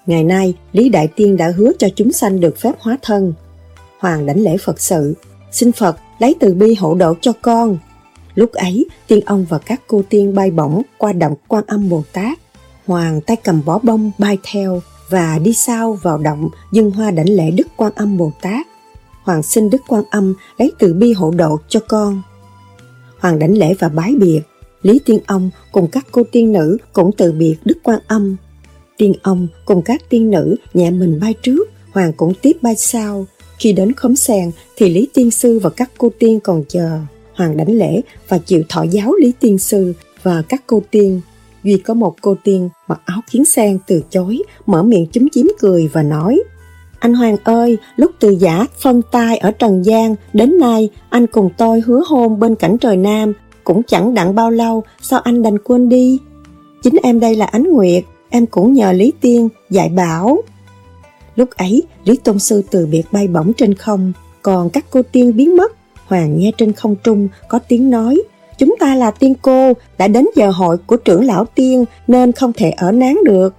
[0.06, 3.34] Ngày nay, Lý Đại Tiên đã hứa cho chúng sanh được phép hóa thân.
[4.00, 5.14] Hoàng đảnh lễ Phật sự,
[5.52, 7.78] xin Phật lấy từ bi hộ độ cho con.
[8.36, 12.04] Lúc ấy, tiên ông và các cô tiên bay bổng qua động quan âm Bồ
[12.14, 12.40] Tát.
[12.86, 17.30] Hoàng tay cầm bó bông bay theo và đi sau vào động dân hoa đảnh
[17.30, 18.68] lễ Đức Quan Âm Bồ Tát.
[19.24, 22.22] Hoàng xin Đức Quan Âm lấy từ bi hộ độ cho con.
[23.20, 24.42] Hoàng đảnh lễ và bái biệt.
[24.82, 28.36] Lý Tiên Ông cùng các cô tiên nữ cũng từ biệt Đức Quan Âm.
[28.98, 33.26] Tiên Ông cùng các tiên nữ nhẹ mình bay trước, Hoàng cũng tiếp bay sau.
[33.58, 37.00] Khi đến khóm sèn thì Lý Tiên Sư và các cô tiên còn chờ.
[37.34, 41.22] Hoàng đảnh lễ và chịu thọ giáo Lý Tiên Sư và các cô tiên.
[41.64, 45.52] Duy có một cô tiên mặc áo kiến sen từ chối, mở miệng chúm chím
[45.60, 46.40] cười và nói
[47.00, 51.50] Anh Hoàng ơi, lúc từ giả phân tai ở Trần gian, đến nay anh cùng
[51.58, 55.58] tôi hứa hôn bên cảnh trời Nam, cũng chẳng đặng bao lâu, sao anh đành
[55.58, 56.20] quên đi?
[56.84, 60.38] Chính em đây là Ánh Nguyệt, em cũng nhờ Lý Tiên dạy bảo.
[61.36, 65.36] Lúc ấy, Lý Tôn Sư từ biệt bay bổng trên không, còn các cô tiên
[65.36, 65.72] biến mất.
[66.06, 68.24] Hoàng nghe trên không trung có tiếng nói,
[68.62, 72.54] chúng ta là tiên cô, đã đến giờ hội của trưởng lão tiên nên không
[72.54, 73.54] thể ở nán được.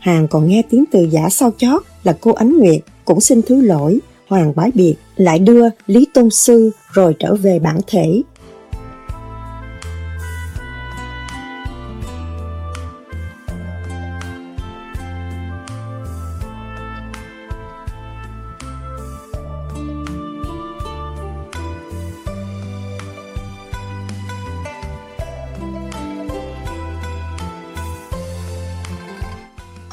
[0.00, 3.60] Hàng còn nghe tiếng từ giả sau chót là cô Ánh Nguyệt cũng xin thứ
[3.60, 8.22] lỗi, Hoàng bái biệt lại đưa Lý Tôn Sư rồi trở về bản thể.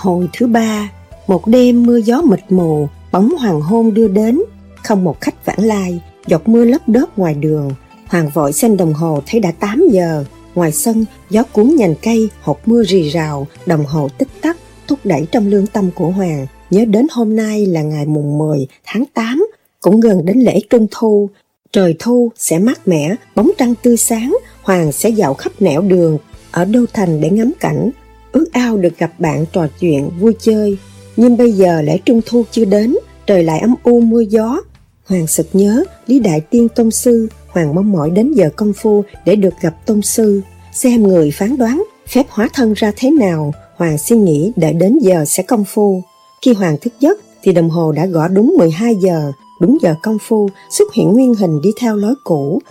[0.06, 0.92] Hồi thứ ba,
[1.28, 4.42] một đêm mưa gió mịt mù, bóng hoàng hôn đưa đến,
[4.84, 7.72] không một khách vãng lai, giọt mưa lấp đớp ngoài đường.
[8.08, 10.26] Hoàng vội xem đồng hồ thấy đã 8 giờ.
[10.56, 15.00] Ngoài sân, gió cuốn nhành cây, hột mưa rì rào, đồng hồ tích tắc, thúc
[15.04, 16.48] đẩy trong lương tâm của Hoàng.
[16.70, 19.48] Nhớ đến hôm nay là ngày mùng 10 tháng 8,
[19.82, 21.30] cũng gần đến lễ trung thu.
[21.72, 26.18] Trời thu sẽ mát mẻ, bóng trăng tươi sáng, Hoàng sẽ dạo khắp nẻo đường
[26.52, 27.92] ở Đô Thành để ngắm cảnh,
[28.36, 30.78] ước ao được gặp bạn trò chuyện, vui chơi.
[31.18, 32.96] Nhưng bây giờ lễ trung thu chưa đến,
[33.28, 34.62] trời lại âm u mưa gió.
[35.06, 39.04] Hoàng sực nhớ Lý Đại Tiên Tôn Sư, Hoàng mong mỏi đến giờ công phu
[39.26, 40.42] để được gặp Tôn Sư,
[40.74, 43.54] xem người phán đoán phép hóa thân ra thế nào.
[43.76, 46.02] Hoàng suy nghĩ đợi đến giờ sẽ công phu.
[46.46, 50.18] Khi Hoàng thức giấc thì đồng hồ đã gõ đúng 12 giờ, đúng giờ công
[50.22, 52.62] phu xuất hiện nguyên hình đi theo lối cũ.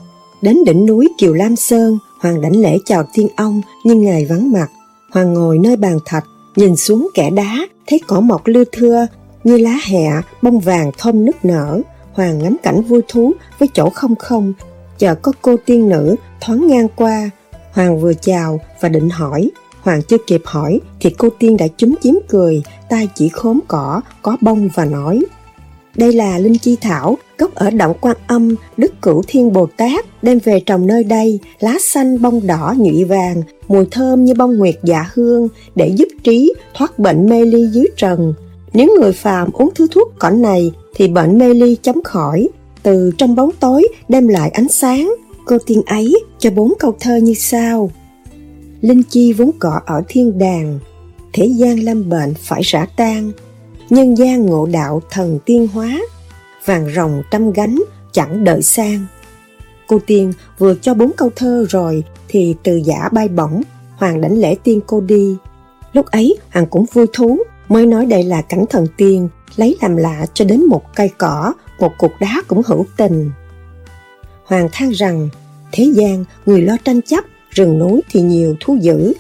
[0.43, 4.53] Đến đỉnh núi Kiều Lam Sơn, Hoàng đảnh lễ chào tiên ông nhưng ngài vắng
[4.53, 4.71] mặt
[5.15, 6.25] Hoàng ngồi nơi bàn thạch,
[6.57, 9.07] nhìn xuống kẻ đá, thấy cỏ mọc lưa thưa,
[9.45, 10.11] như lá hẹ,
[10.43, 11.81] bông vàng thơm nức nở.
[12.13, 14.53] Hoàng ngắm cảnh vui thú với chỗ không không,
[14.99, 17.31] chờ có cô tiên nữ thoáng ngang qua.
[17.73, 19.51] Hoàng vừa chào và định hỏi,
[19.81, 24.01] Hoàng chưa kịp hỏi thì cô tiên đã chúm chím cười, tay chỉ khóm cỏ,
[24.23, 25.25] có bông và nói
[25.97, 30.23] đây là linh chi thảo, gốc ở động quan âm, Đức Cửu Thiên Bồ Tát,
[30.23, 34.59] đem về trồng nơi đây, lá xanh bông đỏ nhụy vàng, mùi thơm như bông
[34.59, 38.35] nguyệt dạ hương, để giúp trí thoát bệnh mê ly dưới trần.
[38.73, 42.49] Nếu người phàm uống thứ thuốc cỏ này thì bệnh mê ly chấm khỏi,
[42.83, 45.15] từ trong bóng tối đem lại ánh sáng.
[45.45, 47.91] Cô tiên ấy cho bốn câu thơ như sau.
[48.81, 50.79] Linh chi vốn cỏ ở thiên đàng,
[51.33, 53.33] thế gian lâm bệnh phải rã tan,
[53.91, 56.01] nhân gian ngộ đạo thần tiên hóa,
[56.65, 59.07] vàng rồng trăm gánh chẳng đợi sang.
[59.87, 63.63] Cô tiên vừa cho bốn câu thơ rồi thì từ giả bay bổng,
[63.97, 65.37] Hoàng đánh lễ tiên cô đi.
[65.93, 69.97] Lúc ấy Hoàng cũng vui thú, mới nói đây là cảnh thần tiên, lấy làm
[69.97, 73.31] lạ cho đến một cây cỏ, một cục đá cũng hữu tình.
[74.45, 75.29] Hoàng than rằng,
[75.73, 79.13] thế gian người lo tranh chấp, rừng núi thì nhiều thú dữ,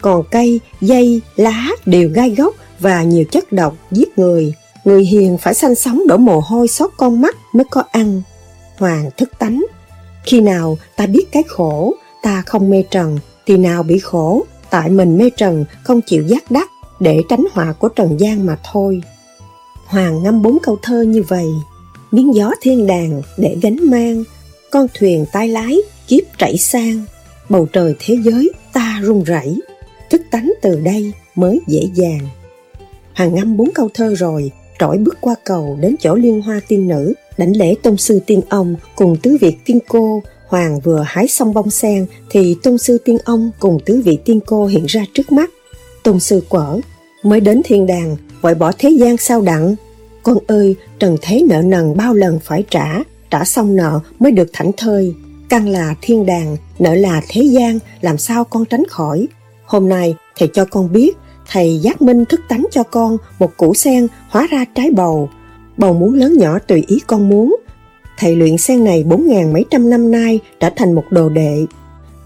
[0.00, 4.54] còn cây, dây, lá đều gai góc và nhiều chất độc giết người.
[4.84, 8.22] Người hiền phải sanh sống đổ mồ hôi xót con mắt mới có ăn.
[8.78, 9.64] Hoàng thức tánh.
[10.24, 14.90] Khi nào ta biết cái khổ, ta không mê trần, thì nào bị khổ, tại
[14.90, 16.68] mình mê trần không chịu giác đắc
[17.00, 19.02] để tránh họa của trần gian mà thôi.
[19.86, 21.46] Hoàng ngâm bốn câu thơ như vậy,
[22.10, 24.24] miếng gió thiên đàng để gánh mang,
[24.70, 25.76] con thuyền tay lái
[26.08, 27.04] kiếp chảy sang,
[27.48, 29.60] bầu trời thế giới ta run rẩy,
[30.10, 32.28] thức tánh từ đây mới dễ dàng.
[33.14, 36.88] Hoàng ngâm bốn câu thơ rồi, trỗi bước qua cầu đến chỗ liên hoa tiên
[36.88, 40.22] nữ, đảnh lễ tôn sư tiên ông cùng tứ việt tiên cô
[40.52, 44.40] Hoàng vừa hái xong bông sen thì tôn sư tiên ông cùng tứ vị tiên
[44.46, 45.50] cô hiện ra trước mắt.
[46.02, 46.80] Tôn sư quở,
[47.22, 49.74] mới đến thiên đàng, gọi bỏ thế gian sao đặng.
[50.22, 54.50] Con ơi, trần thế nợ nần bao lần phải trả, trả xong nợ mới được
[54.52, 55.14] thảnh thơi.
[55.48, 59.26] Căn là thiên đàng, nợ là thế gian, làm sao con tránh khỏi.
[59.64, 61.16] Hôm nay, thầy cho con biết,
[61.50, 65.30] thầy giác minh thức tánh cho con một củ sen hóa ra trái bầu.
[65.76, 67.56] Bầu muốn lớn nhỏ tùy ý con muốn,
[68.18, 71.66] thầy luyện sen này bốn ngàn mấy trăm năm nay đã thành một đồ đệ.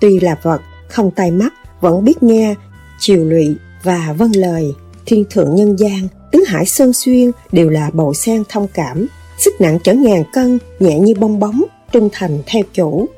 [0.00, 2.54] Tuy là vật, không tay mắt, vẫn biết nghe,
[2.98, 4.74] chiều lụy và vâng lời.
[5.06, 9.06] Thiên thượng nhân gian, tứ hải sơn xuyên đều là bầu sen thông cảm,
[9.38, 13.08] sức nặng chở ngàn cân, nhẹ như bong bóng, trung thành theo chủ.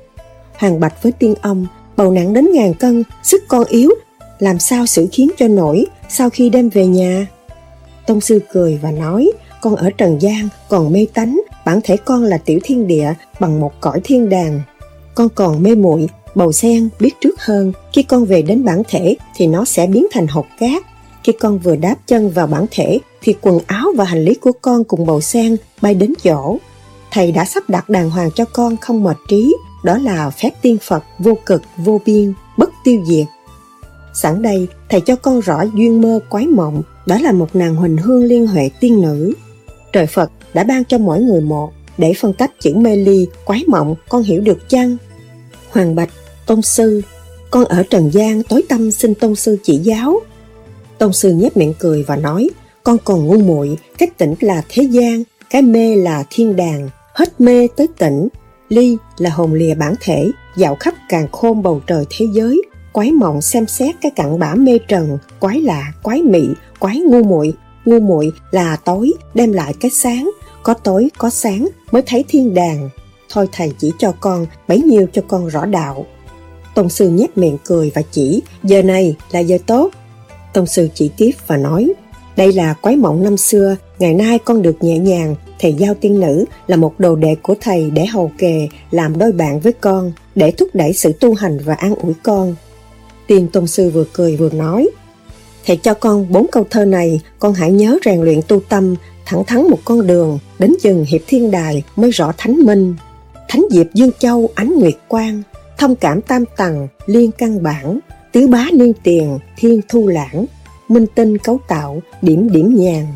[0.56, 3.90] Hoàng bạch với tiên ông, bầu nặng đến ngàn cân, sức con yếu,
[4.38, 7.26] làm sao xử khiến cho nổi sau khi đem về nhà.
[8.06, 12.22] Tông sư cười và nói, con ở trần gian còn mê tánh bản thể con
[12.22, 14.60] là tiểu thiên địa bằng một cõi thiên đàng.
[15.14, 19.16] Con còn mê muội bầu sen biết trước hơn, khi con về đến bản thể
[19.36, 20.82] thì nó sẽ biến thành hột cát.
[21.24, 24.52] Khi con vừa đáp chân vào bản thể thì quần áo và hành lý của
[24.62, 26.56] con cùng bầu sen bay đến chỗ.
[27.10, 30.78] Thầy đã sắp đặt đàng hoàng cho con không mệt trí, đó là phép tiên
[30.82, 33.26] Phật vô cực, vô biên, bất tiêu diệt.
[34.22, 37.96] Sẵn đây, thầy cho con rõ duyên mơ quái mộng, đó là một nàng huỳnh
[37.96, 39.32] hương liên huệ tiên nữ.
[39.92, 43.64] Trời Phật đã ban cho mỗi người một để phân tách chữ mê ly, quái
[43.66, 44.96] mộng, con hiểu được chăng?
[45.70, 46.08] Hoàng Bạch,
[46.46, 47.02] Tôn Sư,
[47.50, 50.20] con ở Trần gian tối tâm xin Tôn Sư chỉ giáo.
[50.98, 52.50] Tôn Sư nhếch miệng cười và nói,
[52.84, 57.40] con còn ngu muội cái tỉnh là thế gian, cái mê là thiên đàng, hết
[57.40, 58.28] mê tới tỉnh.
[58.68, 62.62] Ly là hồn lìa bản thể, dạo khắp càng khôn bầu trời thế giới,
[62.98, 67.22] quái mộng xem xét cái cặn bã mê trần, quái lạ, quái mị, quái ngu
[67.22, 67.52] muội.
[67.84, 70.30] Ngu muội là tối đem lại cái sáng.
[70.62, 72.90] Có tối có sáng mới thấy thiên đàng.
[73.28, 76.06] Thôi thầy chỉ cho con bấy nhiêu cho con rõ đạo.
[76.74, 79.90] Tôn sư nhếch miệng cười và chỉ giờ này là giờ tốt.
[80.52, 81.92] Tôn sư chỉ tiếp và nói
[82.36, 86.20] đây là quái mộng năm xưa ngày nay con được nhẹ nhàng thầy giao tiên
[86.20, 90.12] nữ là một đồ đệ của thầy để hầu kề làm đôi bạn với con
[90.34, 92.54] để thúc đẩy sự tu hành và an ủi con
[93.28, 94.88] tiên tôn sư vừa cười vừa nói
[95.68, 98.94] Thầy cho con bốn câu thơ này, con hãy nhớ rèn luyện tu tâm,
[99.26, 102.94] thẳng thắn một con đường, đến chừng hiệp thiên đài mới rõ thánh minh.
[103.48, 105.42] Thánh diệp Dương Châu ánh nguyệt quang,
[105.78, 107.98] thông cảm tam tầng, liên căn bản,
[108.32, 110.46] tứ bá niên tiền, thiên thu lãng,
[110.88, 113.06] minh tinh cấu tạo, điểm điểm nhàn.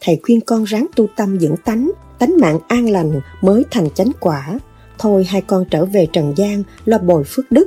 [0.00, 4.10] Thầy khuyên con ráng tu tâm dưỡng tánh, tánh mạng an lành mới thành chánh
[4.20, 4.58] quả.
[4.98, 7.66] Thôi hai con trở về Trần gian lo bồi phước đức.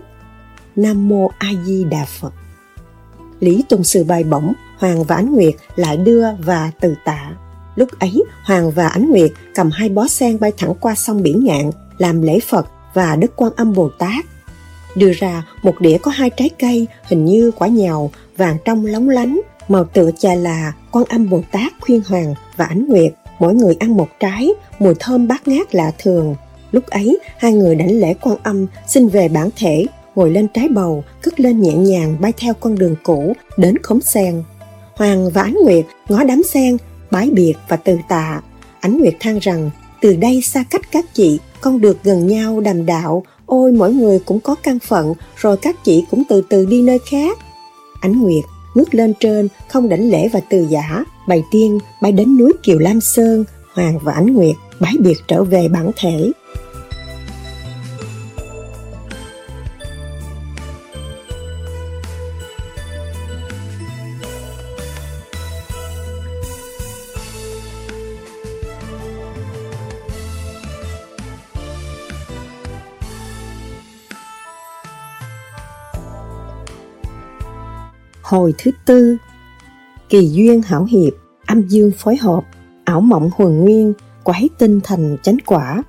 [0.75, 2.34] Nam Mô A Di Đà Phật
[3.39, 7.32] Lý Tôn Sư bay bổng, Hoàng và Ánh Nguyệt lại đưa và từ tạ.
[7.75, 11.45] Lúc ấy, Hoàng và Ánh Nguyệt cầm hai bó sen bay thẳng qua sông Biển
[11.45, 14.25] Ngạn, làm lễ Phật và Đức Quan Âm Bồ Tát.
[14.95, 19.10] Đưa ra một đĩa có hai trái cây hình như quả nhào, vàng trong lóng
[19.10, 23.53] lánh, màu tựa chà là Quan Âm Bồ Tát khuyên Hoàng và Ánh Nguyệt, mỗi
[23.53, 26.36] người ăn một trái, mùi thơm bát ngát lạ thường.
[26.71, 30.67] Lúc ấy, hai người đảnh lễ Quan Âm xin về bản thể ngồi lên trái
[30.69, 34.43] bầu, cất lên nhẹ nhàng bay theo con đường cũ đến khóm sen.
[34.95, 36.78] Hoàng và Ánh Nguyệt ngó đám sen,
[37.12, 38.41] bái biệt và từ tạ.
[38.80, 39.69] Ánh Nguyệt than rằng,
[40.02, 44.19] từ đây xa cách các chị, con được gần nhau đàm đạo, ôi mỗi người
[44.19, 47.38] cũng có căn phận, rồi các chị cũng từ từ đi nơi khác.
[48.02, 48.43] Ánh Nguyệt
[48.74, 52.80] ngước lên trên, không đảnh lễ và từ giả, Bày tiên bay đến núi Kiều
[52.80, 56.32] Lam Sơn, Hoàng và Ánh Nguyệt bái biệt trở về bản thể.
[78.30, 79.18] Hồi thứ tư
[80.10, 81.13] Kỳ duyên hảo hiệp,
[81.46, 82.42] âm dương phối hợp,
[82.84, 85.84] ảo mộng huần nguyên, quái tinh thành chánh quả.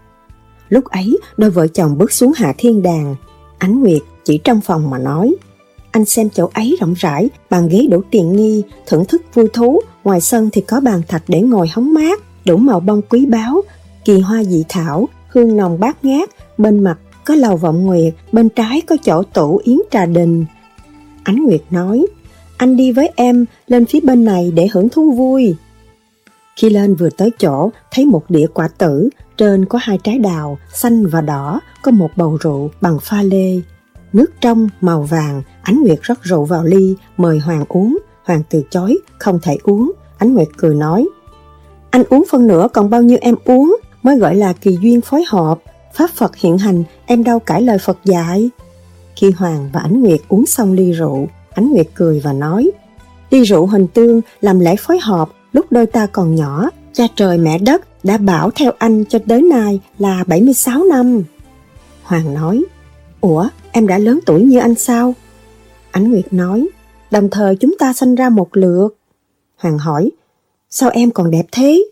[0.68, 3.16] Lúc ấy, đôi vợ chồng bước xuống hạ thiên đàng.
[3.58, 5.34] Ánh Nguyệt chỉ trong phòng mà nói.
[5.90, 9.80] Anh xem chỗ ấy rộng rãi, bàn ghế đủ tiện nghi, thưởng thức vui thú.
[10.04, 13.62] Ngoài sân thì có bàn thạch để ngồi hóng mát, đủ màu bông quý báu,
[14.04, 16.30] kỳ hoa dị thảo, hương nồng bát ngát.
[16.58, 20.44] Bên mặt có lầu vọng nguyệt, bên trái có chỗ tủ yến trà đình.
[21.22, 22.06] Ánh Nguyệt nói,
[22.60, 25.56] anh đi với em lên phía bên này để hưởng thú vui.
[26.56, 30.58] Khi lên vừa tới chỗ, thấy một đĩa quả tử, trên có hai trái đào,
[30.72, 33.60] xanh và đỏ, có một bầu rượu bằng pha lê.
[34.12, 37.98] Nước trong, màu vàng, Ánh Nguyệt rót rượu vào ly, mời Hoàng uống.
[38.24, 39.92] Hoàng từ chối, không thể uống.
[40.18, 41.08] Ánh Nguyệt cười nói,
[41.90, 45.24] anh uống phân nửa còn bao nhiêu em uống, mới gọi là kỳ duyên phối
[45.28, 45.58] hợp.
[45.94, 48.50] Pháp Phật hiện hành, em đâu cãi lời Phật dạy.
[49.16, 52.70] Khi Hoàng và Ánh Nguyệt uống xong ly rượu, Ánh Nguyệt cười và nói,
[53.30, 57.38] đi rượu hình tương làm lễ phối hợp lúc đôi ta còn nhỏ, cha trời
[57.38, 61.22] mẹ đất đã bảo theo anh cho tới nay là 76 năm.
[62.02, 62.64] Hoàng nói,
[63.20, 65.14] Ủa, em đã lớn tuổi như anh sao?
[65.90, 66.68] Ánh Nguyệt nói,
[67.10, 68.88] đồng thời chúng ta sanh ra một lượt.
[69.56, 70.10] Hoàng hỏi,
[70.70, 71.84] sao em còn đẹp thế?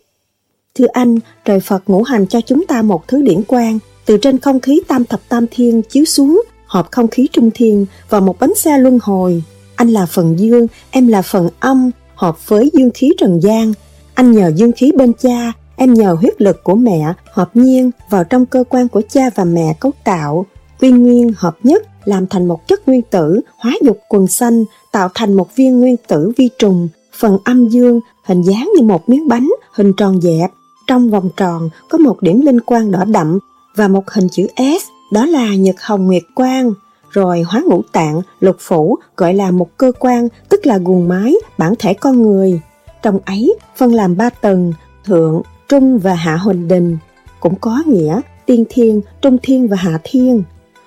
[0.75, 4.39] Thưa anh, trời Phật ngũ hành cho chúng ta một thứ điển quang, từ trên
[4.39, 8.39] không khí tam thập tam thiên chiếu xuống, hợp không khí trung thiên và một
[8.39, 9.43] bánh xe luân hồi.
[9.75, 13.73] Anh là phần dương, em là phần âm, hợp với dương khí trần gian.
[14.13, 18.23] Anh nhờ dương khí bên cha, em nhờ huyết lực của mẹ hợp nhiên vào
[18.23, 20.45] trong cơ quan của cha và mẹ cấu tạo.
[20.79, 25.09] Quy nguyên hợp nhất làm thành một chất nguyên tử, hóa dục quần xanh, tạo
[25.13, 26.87] thành một viên nguyên tử vi trùng.
[27.19, 30.51] Phần âm dương hình dáng như một miếng bánh, hình tròn dẹp.
[30.87, 33.39] Trong vòng tròn có một điểm linh quang đỏ đậm
[33.75, 36.73] và một hình chữ S, đó là nhật hồng nguyệt quang
[37.11, 41.35] rồi hóa ngũ tạng, lục phủ gọi là một cơ quan, tức là guồng máy,
[41.57, 42.61] bản thể con người.
[43.01, 44.73] Trong ấy phân làm ba tầng,
[45.05, 46.97] thượng, trung và hạ huỳnh đình,
[47.39, 50.43] cũng có nghĩa tiên thiên, trung thiên và hạ thiên.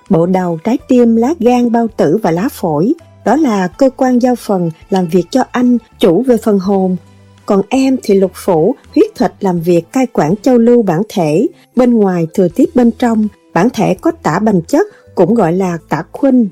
[0.09, 2.93] Bộ đầu, trái tim, lá gan, bao tử và lá phổi,
[3.25, 6.95] đó là cơ quan giao phần làm việc cho anh, chủ về phần hồn.
[7.45, 11.47] Còn em thì lục phủ, huyết thịt làm việc cai quản châu lưu bản thể,
[11.75, 15.77] bên ngoài thừa tiếp bên trong, bản thể có tả bành chất cũng gọi là
[15.89, 16.47] tả khuynh.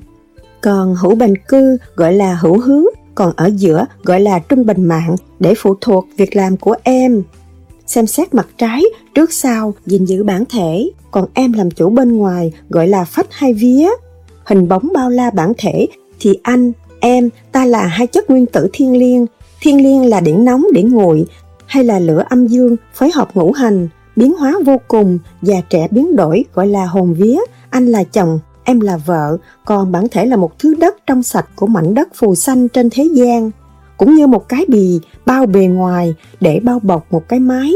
[0.60, 2.84] Còn hữu bành cư gọi là hữu hướng,
[3.14, 7.22] còn ở giữa gọi là trung bình mạng để phụ thuộc việc làm của em.
[7.86, 8.82] Xem xét mặt trái,
[9.14, 13.26] trước sau, gìn giữ bản thể, còn em làm chủ bên ngoài gọi là phách
[13.30, 13.88] hai vía.
[14.44, 15.86] Hình bóng bao la bản thể
[16.20, 19.26] thì anh, em, ta là hai chất nguyên tử thiên liêng.
[19.60, 21.24] Thiên liêng là điển nóng, điển nguội,
[21.66, 25.88] hay là lửa âm dương, phối hợp ngũ hành, biến hóa vô cùng, già trẻ
[25.90, 27.38] biến đổi gọi là hồn vía,
[27.70, 31.46] anh là chồng, em là vợ, còn bản thể là một thứ đất trong sạch
[31.56, 33.50] của mảnh đất phù xanh trên thế gian,
[33.96, 37.72] cũng như một cái bì bao bề ngoài để bao bọc một cái mái,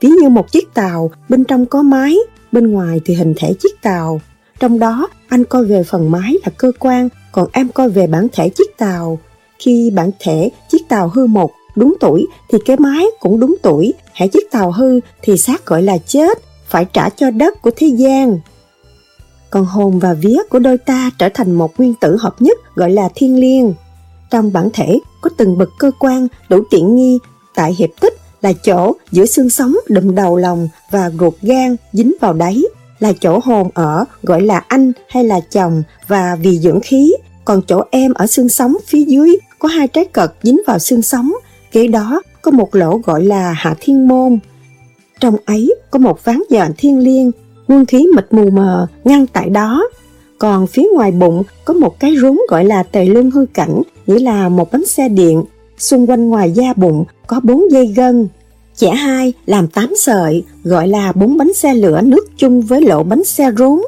[0.00, 2.16] ví như một chiếc tàu, bên trong có mái,
[2.52, 4.20] bên ngoài thì hình thể chiếc tàu.
[4.60, 8.26] Trong đó, anh coi về phần mái là cơ quan, còn em coi về bản
[8.32, 9.18] thể chiếc tàu.
[9.58, 13.94] Khi bản thể chiếc tàu hư một, đúng tuổi thì cái mái cũng đúng tuổi,
[14.16, 16.38] hãy chiếc tàu hư thì xác gọi là chết,
[16.68, 18.38] phải trả cho đất của thế gian
[19.50, 22.90] còn hồn và vía của đôi ta trở thành một nguyên tử hợp nhất gọi
[22.90, 23.74] là thiên liêng.
[24.30, 27.18] Trong bản thể có từng bậc cơ quan đủ tiện nghi,
[27.54, 32.14] tại hiệp tích là chỗ giữa xương sống đụng đầu lòng và ruột gan dính
[32.20, 32.62] vào đáy,
[32.98, 37.12] là chỗ hồn ở gọi là anh hay là chồng và vì dưỡng khí,
[37.44, 41.02] còn chỗ em ở xương sống phía dưới có hai trái cật dính vào xương
[41.02, 41.32] sống,
[41.72, 44.38] kế đó có một lỗ gọi là hạ thiên môn.
[45.20, 47.30] Trong ấy có một ván nhện thiên liêng
[47.68, 49.88] nguyên khí mịt mù mờ ngăn tại đó.
[50.38, 54.18] Còn phía ngoài bụng có một cái rốn gọi là tề lương hư cảnh, nghĩa
[54.18, 55.44] là một bánh xe điện.
[55.78, 58.28] Xung quanh ngoài da bụng có bốn dây gân.
[58.76, 63.02] Chẻ hai làm tám sợi, gọi là bốn bánh xe lửa nước chung với lỗ
[63.02, 63.80] bánh xe rốn.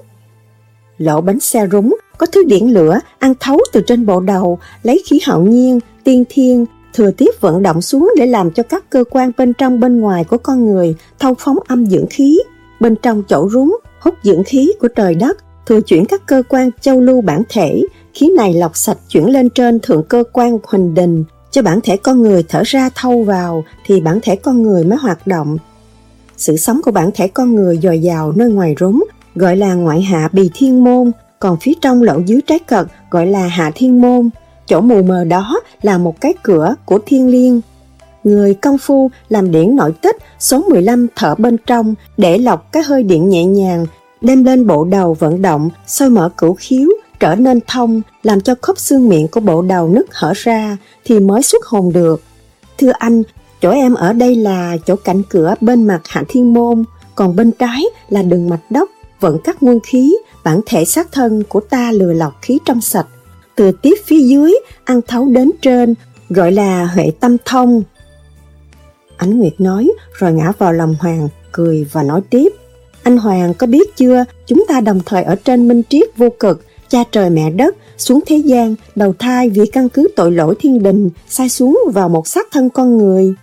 [0.98, 5.02] Lỗ bánh xe rúng có thứ điện lửa ăn thấu từ trên bộ đầu, lấy
[5.06, 9.05] khí hậu nhiên, tiên thiên, thừa tiếp vận động xuống để làm cho các cơ
[9.11, 12.39] quan bên trong bên ngoài của con người thâu phóng âm dưỡng khí
[12.80, 15.36] bên trong chỗ rúng, hút dưỡng khí của trời đất,
[15.66, 17.82] thừa chuyển các cơ quan châu lưu bản thể,
[18.14, 21.97] khí này lọc sạch chuyển lên trên thượng cơ quan huỳnh đình, cho bản thể
[21.97, 25.59] con người thở ra thâu vào thì bản thể con người mới hoạt động.
[26.36, 29.01] Sự sống của bản thể con người dồi dào nơi ngoài rốn
[29.34, 33.26] gọi là ngoại hạ bì thiên môn, còn phía trong lỗ dưới trái cật gọi
[33.26, 34.30] là hạ thiên môn.
[34.68, 37.60] Chỗ mù mờ đó là một cái cửa của thiên liêng.
[38.24, 42.82] Người công phu làm điển nội tích số 15 thở bên trong để lọc cái
[42.82, 43.86] hơi điện nhẹ nhàng,
[44.20, 46.88] đem lên bộ đầu vận động, soi mở cửu khiếu,
[47.20, 51.20] trở nên thông, làm cho khớp xương miệng của bộ đầu nứt hở ra thì
[51.20, 52.22] mới xuất hồn được.
[52.78, 53.22] Thưa anh,
[53.60, 57.50] chỗ em ở đây là chỗ cạnh cửa bên mặt hạ thiên môn, còn bên
[57.50, 58.88] trái là đường mạch đốc,
[59.20, 63.06] vận các nguyên khí, bản thể xác thân của ta lừa lọc khí trong sạch.
[63.59, 64.54] Từ tiếp phía dưới,
[64.84, 65.94] ăn thấu đến trên,
[66.28, 67.82] gọi là huệ tâm thông.
[69.16, 72.52] Ánh Nguyệt nói rồi ngã vào lòng Hoàng, cười và nói tiếp.
[73.02, 76.64] Anh Hoàng có biết chưa, chúng ta đồng thời ở trên minh triết vô cực,
[76.88, 80.82] cha trời mẹ đất, xuống thế gian, đầu thai vì căn cứ tội lỗi thiên
[80.82, 83.34] đình, sai xuống vào một xác thân con người.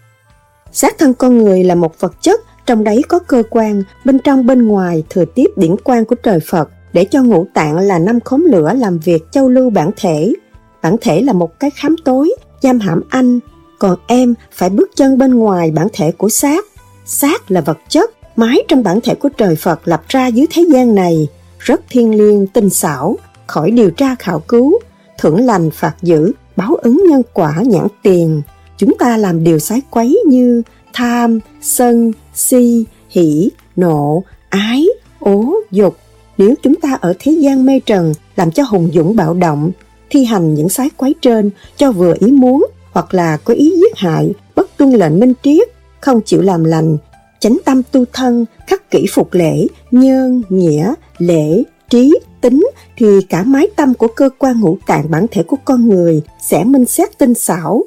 [0.71, 4.45] Xác thân con người là một vật chất, trong đấy có cơ quan, bên trong
[4.45, 8.19] bên ngoài thừa tiếp điển quan của trời Phật, để cho ngũ tạng là năm
[8.19, 10.33] khóm lửa làm việc châu lưu bản thể.
[10.81, 13.39] Bản thể là một cái khám tối, giam hãm anh,
[13.79, 16.65] còn em phải bước chân bên ngoài bản thể của xác.
[17.05, 20.65] Xác là vật chất, mái trong bản thể của trời Phật lập ra dưới thế
[20.73, 21.27] gian này,
[21.59, 23.17] rất thiên liêng, tinh xảo,
[23.47, 24.79] khỏi điều tra khảo cứu,
[25.17, 28.41] thưởng lành phạt dữ, báo ứng nhân quả nhãn tiền.
[28.77, 30.61] Chúng ta làm điều sái quấy như
[30.93, 34.85] tham, sân, si, hỷ, nộ, ái,
[35.19, 35.97] ố, dục.
[36.37, 39.71] Nếu chúng ta ở thế gian mê trần làm cho hùng dũng bạo động,
[40.09, 43.97] thi hành những sái quái trên cho vừa ý muốn hoặc là có ý giết
[43.97, 45.67] hại, bất tuân lệnh minh triết,
[46.01, 46.97] không chịu làm lành,
[47.39, 52.67] chánh tâm tu thân, khắc kỷ phục lễ, nhơn, nghĩa, lễ, trí, tính
[52.97, 56.63] thì cả mái tâm của cơ quan ngũ tạng bản thể của con người sẽ
[56.63, 57.83] minh xét tinh xảo,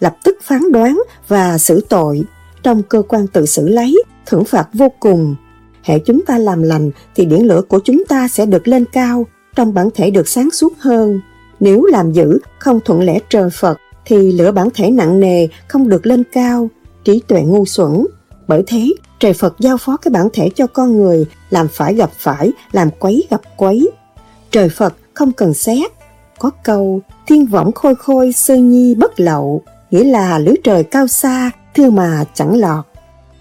[0.00, 2.22] lập tức phán đoán và xử tội.
[2.62, 5.36] Trong cơ quan tự xử lấy, thưởng phạt vô cùng.
[5.82, 9.26] Hệ chúng ta làm lành thì điển lửa của chúng ta sẽ được lên cao,
[9.56, 11.20] trong bản thể được sáng suốt hơn.
[11.60, 15.88] Nếu làm dữ, không thuận lẽ trời Phật, thì lửa bản thể nặng nề không
[15.88, 16.70] được lên cao,
[17.04, 18.06] trí tuệ ngu xuẩn.
[18.48, 22.10] Bởi thế, trời Phật giao phó cái bản thể cho con người làm phải gặp
[22.18, 23.90] phải, làm quấy gặp quấy.
[24.50, 25.90] Trời Phật không cần xét.
[26.38, 31.06] Có câu, thiên võng khôi khôi sơ nhi bất lậu, nghĩa là lưới trời cao
[31.06, 32.84] xa, thưa mà chẳng lọt.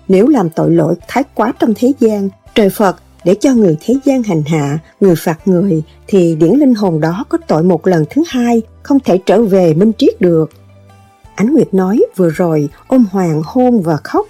[0.10, 3.96] Nếu làm tội lỗi thái quá trong thế gian, trời Phật để cho người thế
[4.06, 8.06] gian hành hạ, người phạt người, thì điển linh hồn đó có tội một lần
[8.10, 10.50] thứ hai, không thể trở về minh triết được.
[11.36, 14.28] Ánh Nguyệt nói vừa rồi, ôm Hoàng hôn và khóc.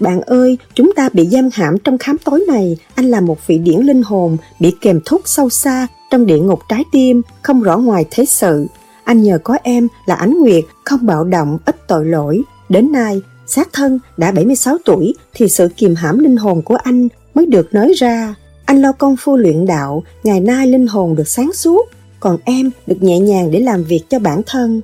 [0.00, 3.58] Bạn ơi, chúng ta bị giam hãm trong khám tối này, anh là một vị
[3.58, 7.78] điển linh hồn, bị kèm thúc sâu xa, trong địa ngục trái tim, không rõ
[7.78, 8.66] ngoài thế sự.
[9.04, 12.42] Anh nhờ có em là Ánh Nguyệt, không bạo động, ít tội lỗi.
[12.68, 17.08] Đến nay, xác thân đã 76 tuổi thì sự kiềm hãm linh hồn của anh
[17.34, 18.34] mới được nói ra.
[18.64, 21.86] Anh lo công phu luyện đạo, ngày nay linh hồn được sáng suốt,
[22.20, 24.80] còn em được nhẹ nhàng để làm việc cho bản thân.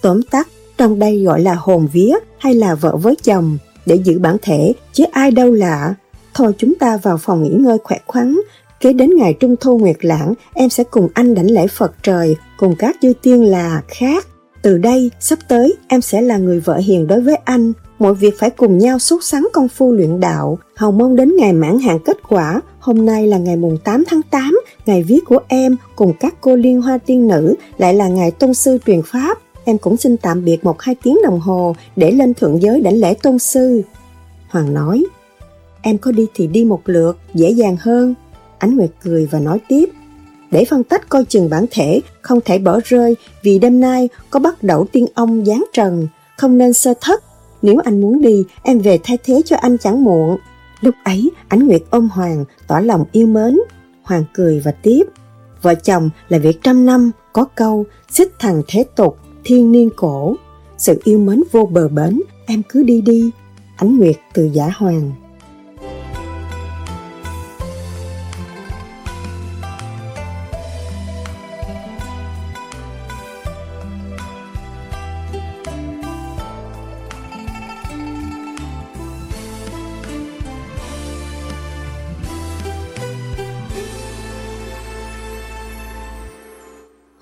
[0.00, 0.48] Tóm tắt,
[0.78, 4.72] trong đây gọi là hồn vía hay là vợ với chồng, để giữ bản thể,
[4.92, 5.94] chứ ai đâu lạ.
[6.34, 8.36] Thôi chúng ta vào phòng nghỉ ngơi khỏe khoắn,
[8.80, 12.36] kế đến ngày Trung Thu Nguyệt Lãng, em sẽ cùng anh đảnh lễ Phật trời,
[12.58, 14.26] cùng các chư tiên là khác.
[14.62, 18.38] Từ đây, sắp tới, em sẽ là người vợ hiền đối với anh, mọi việc
[18.38, 21.98] phải cùng nhau xuất sắng công phu luyện đạo, hầu mong đến ngày mãn hạn
[22.04, 22.60] kết quả.
[22.78, 26.56] Hôm nay là ngày mùng 8 tháng 8, ngày viết của em cùng các cô
[26.56, 29.38] liên hoa tiên nữ, lại là ngày tôn sư truyền pháp.
[29.64, 33.00] Em cũng xin tạm biệt một hai tiếng đồng hồ để lên thượng giới đảnh
[33.00, 33.82] lễ tôn sư.
[34.48, 35.04] Hoàng nói,
[35.82, 38.14] em có đi thì đi một lượt, dễ dàng hơn.
[38.58, 39.88] Ánh Nguyệt cười và nói tiếp,
[40.50, 44.40] để phân tách coi chừng bản thể, không thể bỏ rơi vì đêm nay có
[44.40, 47.24] bắt đầu tiên ông giáng trần, không nên sơ thất
[47.62, 50.38] nếu anh muốn đi, em về thay thế cho anh chẳng muộn.
[50.80, 53.58] Lúc ấy, Ánh Nguyệt ôm Hoàng, tỏ lòng yêu mến.
[54.02, 55.04] Hoàng cười và tiếp.
[55.62, 60.34] Vợ chồng là việc trăm năm, có câu, xích thằng thế tục, thiên niên cổ.
[60.78, 63.30] Sự yêu mến vô bờ bến, em cứ đi đi.
[63.76, 65.12] Ánh Nguyệt từ giả Hoàng.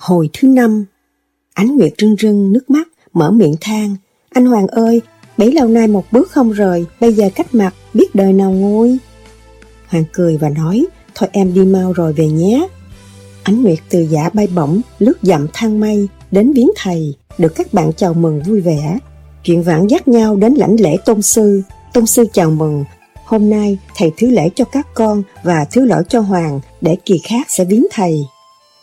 [0.04, 0.84] Hồi thứ năm,
[1.54, 3.96] Ánh Nguyệt rưng rưng nước mắt, mở miệng than.
[4.30, 5.02] Anh Hoàng ơi,
[5.38, 8.98] bấy lâu nay một bước không rời, bây giờ cách mặt, biết đời nào ngôi
[9.86, 12.68] Hoàng cười và nói, thôi em đi mau rồi về nhé.
[13.42, 17.74] Ánh Nguyệt từ giả bay bổng, lướt dặm thang mây, đến viếng thầy, được các
[17.74, 18.98] bạn chào mừng vui vẻ.
[19.44, 21.62] Chuyện vãn dắt nhau đến lãnh lễ tôn sư.
[21.92, 22.84] Tôn sư chào mừng,
[23.24, 27.18] hôm nay thầy thứ lễ cho các con và thứ lỗi cho Hoàng để kỳ
[27.18, 28.24] khác sẽ viếng thầy.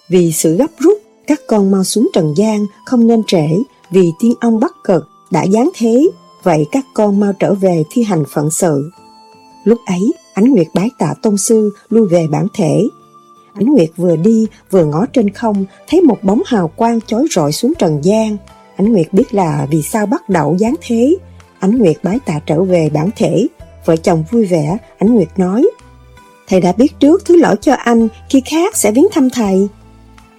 [0.10, 1.01] Vì sự gấp rút,
[1.32, 3.48] các con mau xuống trần gian, không nên trễ,
[3.92, 6.10] vì tiên ông bắt cực đã giáng thế,
[6.44, 8.90] vậy các con mau trở về thi hành phận sự.
[9.64, 12.88] Lúc ấy, Ánh Nguyệt bái tạ tôn sư lui về bản thể.
[13.54, 17.52] Ánh Nguyệt vừa đi vừa ngó trên không thấy một bóng hào quang chói rọi
[17.52, 18.38] xuống trần gian.
[18.76, 21.16] Ánh Nguyệt biết là vì sao bắt đầu giáng thế.
[21.60, 23.48] Ánh Nguyệt bái tạ trở về bản thể.
[23.86, 25.70] Vợ chồng vui vẻ, Ánh Nguyệt nói
[26.48, 29.68] Thầy đã biết trước thứ lỗi cho anh, khi khác sẽ viếng thăm thầy.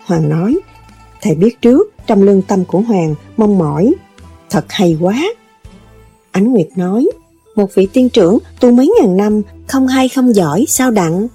[0.07, 0.59] Hoàng nói,
[1.23, 3.95] thầy biết trước, trong lương tâm của Hoàng, mong mỏi.
[4.51, 5.23] Thật hay quá.
[6.31, 7.07] Ánh Nguyệt nói,
[7.57, 11.27] một vị tiên trưởng tu mấy ngàn năm, không hay không giỏi, sao đặng?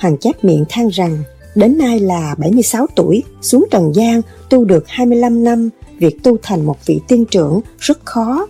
[0.00, 1.18] Hoàng chép miệng than rằng,
[1.54, 4.20] đến nay là 76 tuổi, xuống trần gian,
[4.50, 8.46] tu được 25 năm, việc tu thành một vị tiên trưởng rất khó.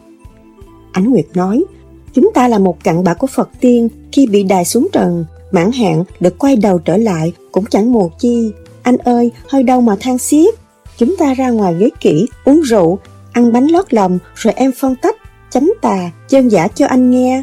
[0.92, 1.64] Ánh Nguyệt nói,
[2.14, 5.72] chúng ta là một cặn bã của Phật tiên, khi bị đài xuống trần, mãn
[5.72, 8.50] hạn được quay đầu trở lại cũng chẳng mồ chi.
[8.82, 10.54] Anh ơi, hơi đau mà than xiết.
[10.96, 12.98] Chúng ta ra ngoài ghế kỹ, uống rượu,
[13.32, 15.16] ăn bánh lót lòng rồi em phân tách
[15.50, 17.42] chánh tà, chân giả cho anh nghe.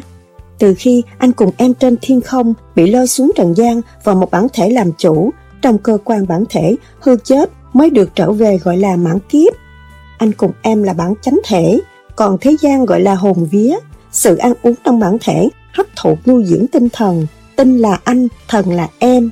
[0.58, 4.30] Từ khi anh cùng em trên thiên không bị lôi xuống trần gian vào một
[4.30, 5.30] bản thể làm chủ,
[5.62, 9.52] trong cơ quan bản thể hư chết mới được trở về gọi là mãn kiếp.
[10.18, 11.80] Anh cùng em là bản chánh thể,
[12.16, 13.74] còn thế gian gọi là hồn vía.
[14.12, 17.26] Sự ăn uống trong bản thể hấp thụ nuôi dưỡng tinh thần,
[17.56, 19.30] tinh là anh, thần là em.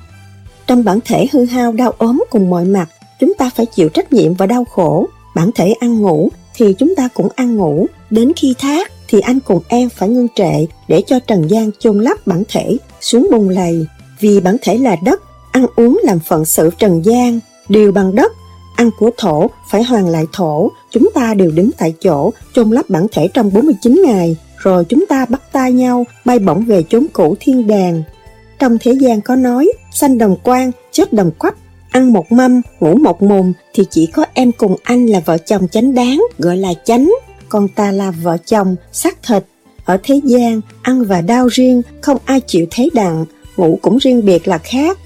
[0.67, 2.89] Trong bản thể hư hao đau ốm cùng mọi mặt,
[3.21, 5.09] chúng ta phải chịu trách nhiệm và đau khổ.
[5.35, 9.41] Bản thể ăn ngủ thì chúng ta cũng ăn ngủ, đến khi thác thì anh
[9.41, 13.49] cùng em phải ngưng trệ để cho Trần gian chôn lấp bản thể xuống bùn
[13.49, 13.87] lầy.
[14.21, 18.33] Vì bản thể là đất, ăn uống làm phận sự Trần gian, đều bằng đất,
[18.77, 22.91] ăn của thổ phải hoàn lại thổ, chúng ta đều đứng tại chỗ chôn lấp
[22.91, 27.07] bản thể trong 49 ngày, rồi chúng ta bắt tay nhau bay bổng về chốn
[27.13, 28.03] cũ thiên đàng.
[28.59, 31.57] Trong thế gian có nói, sanh đồng quan, chết đồng quách,
[31.91, 35.69] ăn một mâm, ngủ một mùng thì chỉ có em cùng anh là vợ chồng
[35.69, 37.13] chánh đáng, gọi là chánh,
[37.49, 39.45] còn ta là vợ chồng, xác thịt.
[39.85, 43.25] Ở thế gian, ăn và đau riêng, không ai chịu thế đặng,
[43.57, 44.99] ngủ cũng riêng biệt là khác.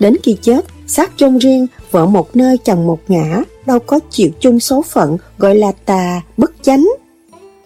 [0.00, 4.30] Đến khi chết, xác chôn riêng, vợ một nơi chồng một ngã, đâu có chịu
[4.40, 6.88] chung số phận, gọi là tà, bất chánh.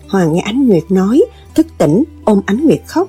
[0.08, 1.22] Hoàng nghe Ánh Nguyệt nói,
[1.54, 3.08] thức tỉnh, ôm Ánh Nguyệt khóc.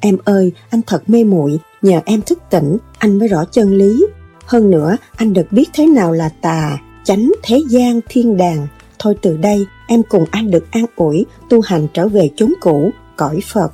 [0.00, 4.06] Em ơi, anh thật mê muội nhờ em thức tỉnh, anh mới rõ chân lý,
[4.50, 8.66] hơn nữa, anh được biết thế nào là tà, chánh thế gian thiên đàng.
[8.98, 12.90] Thôi từ đây, em cùng anh được an ủi, tu hành trở về chốn cũ,
[13.16, 13.72] cõi Phật.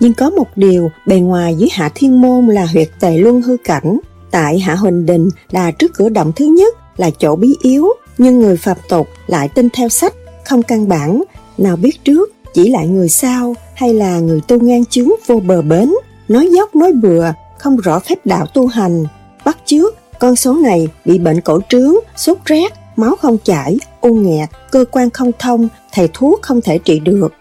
[0.00, 3.56] Nhưng có một điều, bề ngoài dưới hạ thiên môn là huyệt tề luân hư
[3.64, 3.98] cảnh,
[4.30, 7.86] tại hạ huỳnh đình là trước cửa động thứ nhất là chỗ bí yếu,
[8.18, 10.14] nhưng người phạm tục lại tin theo sách,
[10.44, 11.22] không căn bản,
[11.58, 15.62] nào biết trước, chỉ lại người sau hay là người tu ngang chướng vô bờ
[15.62, 15.94] bến,
[16.28, 19.04] nói dốc nói bừa, không rõ phép đạo tu hành,
[19.44, 24.14] bắt chước con số này bị bệnh cổ trướng, sốt rét, máu không chảy, u
[24.14, 27.32] nghẹt, cơ quan không thông, thầy thuốc không thể trị được.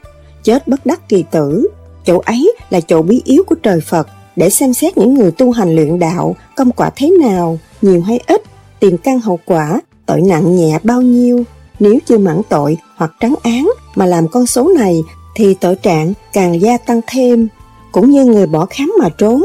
[0.43, 1.67] Chết bất đắc kỳ tử.
[2.05, 5.51] Chỗ ấy là chỗ bí yếu của trời Phật để xem xét những người tu
[5.51, 8.41] hành luyện đạo, công quả thế nào, nhiều hay ít,
[8.79, 11.43] tiền căn hậu quả, tội nặng nhẹ bao nhiêu.
[11.79, 15.01] Nếu chưa mãn tội hoặc trắng án mà làm con số này
[15.35, 17.47] thì tội trạng càng gia tăng thêm.
[17.91, 19.43] Cũng như người bỏ khám mà trốn,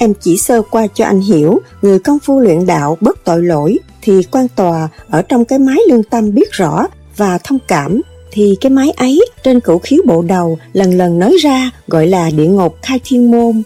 [0.00, 3.78] Em chỉ sơ qua cho anh hiểu, người công phu luyện đạo bất tội lỗi
[4.02, 6.86] thì quan tòa ở trong cái máy lương tâm biết rõ
[7.16, 8.00] và thông cảm
[8.32, 12.30] thì cái máy ấy trên cửu khiếu bộ đầu lần lần nói ra gọi là
[12.30, 13.62] địa ngục khai thiên môn.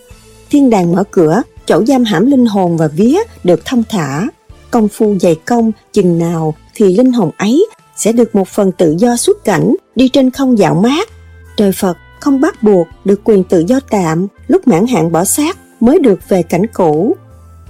[0.51, 4.29] Thiên đàng mở cửa, chỗ giam hãm linh hồn và vía được thông thả.
[4.71, 7.67] Công phu dày công chừng nào thì linh hồn ấy
[7.97, 11.09] sẽ được một phần tự do xuất cảnh đi trên không dạo mát.
[11.57, 15.57] Trời Phật không bắt buộc được quyền tự do tạm lúc mãn hạn bỏ xác
[15.83, 17.17] mới được về cảnh cũ.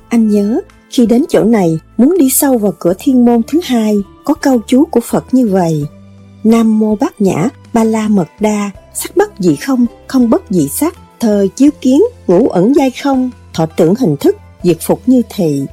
[0.09, 0.61] Anh nhớ,
[0.91, 4.61] khi đến chỗ này, muốn đi sâu vào cửa thiên môn thứ hai, có câu
[4.67, 5.87] chú của Phật như vậy.
[6.45, 10.69] Nam mô bát nhã, ba la mật đa, sắc bất dị không, không bất dị
[10.69, 15.23] sắc, thời chiếu kiến, ngũ ẩn giai không, thọ tưởng hình thức, diệt phục như
[15.35, 15.67] thị,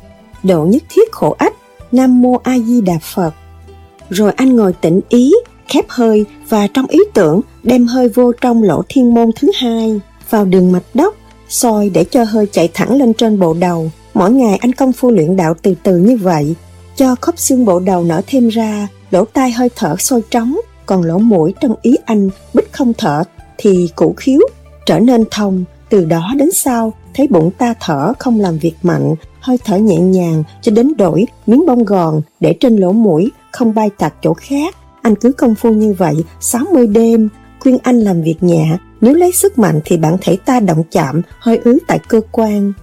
[0.44, 1.54] độ nhất thiết khổ ách,
[1.92, 3.34] Nam mô A Di Đà Phật.
[4.10, 5.34] Rồi anh ngồi tĩnh ý,
[5.68, 10.00] khép hơi và trong ý tưởng đem hơi vô trong lỗ thiên môn thứ hai,
[10.30, 11.16] vào đường mạch đốc
[11.50, 13.92] soi để cho hơi chạy thẳng lên trên bộ đầu.
[14.14, 16.56] Mỗi ngày anh công phu luyện đạo từ từ như vậy,
[16.96, 21.04] cho khớp xương bộ đầu nở thêm ra, lỗ tai hơi thở sôi trống, còn
[21.04, 23.24] lỗ mũi trong ý anh bích không thở
[23.58, 24.40] thì củ khiếu
[24.86, 29.16] trở nên thông, từ đó đến sau thấy bụng ta thở không làm việc mạnh,
[29.40, 33.74] hơi thở nhẹ nhàng cho đến đổi miếng bông gòn để trên lỗ mũi, không
[33.74, 34.76] bay tạt chỗ khác.
[35.02, 37.30] Anh cứ công phu như vậy 60 đêm,
[37.60, 41.22] khuyên anh làm việc nhẹ, nếu lấy sức mạnh thì bản thể ta động chạm,
[41.40, 42.74] hơi ứ tại cơ quan.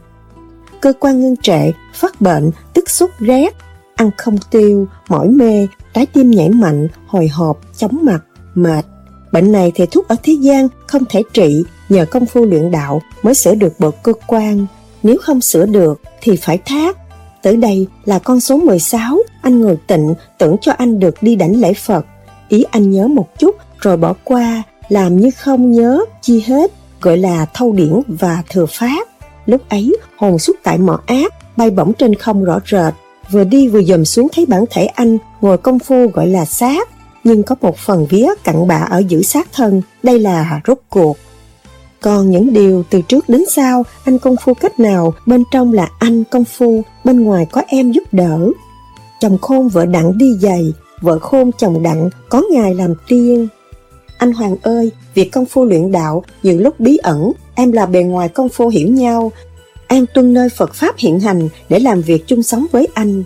[0.80, 3.56] Cơ quan ngưng trệ, phát bệnh, tức xúc rét,
[3.94, 8.20] ăn không tiêu, mỏi mê, trái tim nhảy mạnh, hồi hộp, chóng mặt,
[8.54, 8.84] mệt.
[9.32, 13.02] Bệnh này thì thuốc ở thế gian không thể trị, nhờ công phu luyện đạo
[13.22, 14.66] mới sửa được bộ cơ quan.
[15.02, 16.96] Nếu không sửa được thì phải thác.
[17.42, 21.60] Tới đây là con số 16, anh ngồi tịnh tưởng cho anh được đi đảnh
[21.60, 22.06] lễ Phật.
[22.48, 27.18] Ý anh nhớ một chút rồi bỏ qua, làm như không nhớ chi hết, gọi
[27.18, 29.08] là thâu điển và thừa pháp.
[29.46, 32.94] Lúc ấy, hồn xuất tại mỏ ác, bay bổng trên không rõ rệt,
[33.30, 36.88] vừa đi vừa dòm xuống thấy bản thể anh ngồi công phu gọi là xác,
[37.24, 41.16] nhưng có một phần vía cặn bạ ở giữ sát thân, đây là rốt cuộc.
[42.00, 45.88] Còn những điều từ trước đến sau, anh công phu cách nào, bên trong là
[45.98, 48.50] anh công phu, bên ngoài có em giúp đỡ.
[49.20, 53.48] Chồng khôn vợ đặng đi giày, vợ khôn chồng đặng, có ngài làm tiên.
[54.18, 58.02] Anh Hoàng ơi, việc công phu luyện đạo, nhiều lúc bí ẩn, em là bề
[58.02, 59.32] ngoài công phu hiểu nhau.
[59.86, 63.24] An tuân nơi Phật Pháp hiện hành để làm việc chung sống với anh.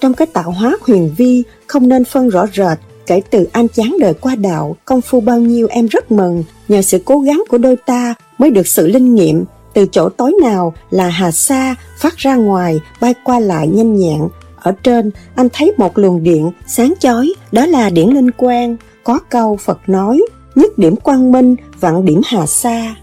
[0.00, 3.96] Trong cái tạo hóa huyền vi, không nên phân rõ rệt, kể từ anh chán
[4.00, 7.58] đời qua đạo, công phu bao nhiêu em rất mừng, nhờ sự cố gắng của
[7.58, 12.16] đôi ta mới được sự linh nghiệm, từ chỗ tối nào là hà sa phát
[12.16, 14.20] ra ngoài, bay qua lại nhanh nhẹn.
[14.56, 18.76] Ở trên, anh thấy một luồng điện sáng chói, đó là điển linh quang.
[19.04, 20.22] Có câu Phật nói,
[20.54, 22.94] nhất điểm quang minh, vạn điểm hà sa.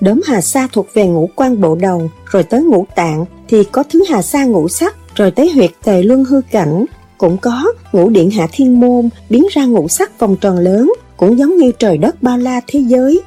[0.00, 3.82] Đốm hà sa thuộc về ngũ quan bộ đầu, rồi tới ngũ tạng, thì có
[3.90, 6.84] thứ hà sa ngũ sắc, rồi tới huyệt tề luân hư cảnh,
[7.18, 11.38] cũng có ngũ điện hạ thiên môn biến ra ngũ sắc vòng tròn lớn, cũng
[11.38, 13.20] giống như trời đất bao la thế giới.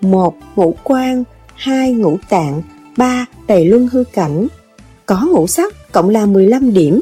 [0.00, 2.62] một Ngũ quan, hai Ngũ tạng,
[2.96, 4.46] ba Tề luân hư cảnh.
[5.06, 7.00] Có ngũ sắc cộng là 15 điểm.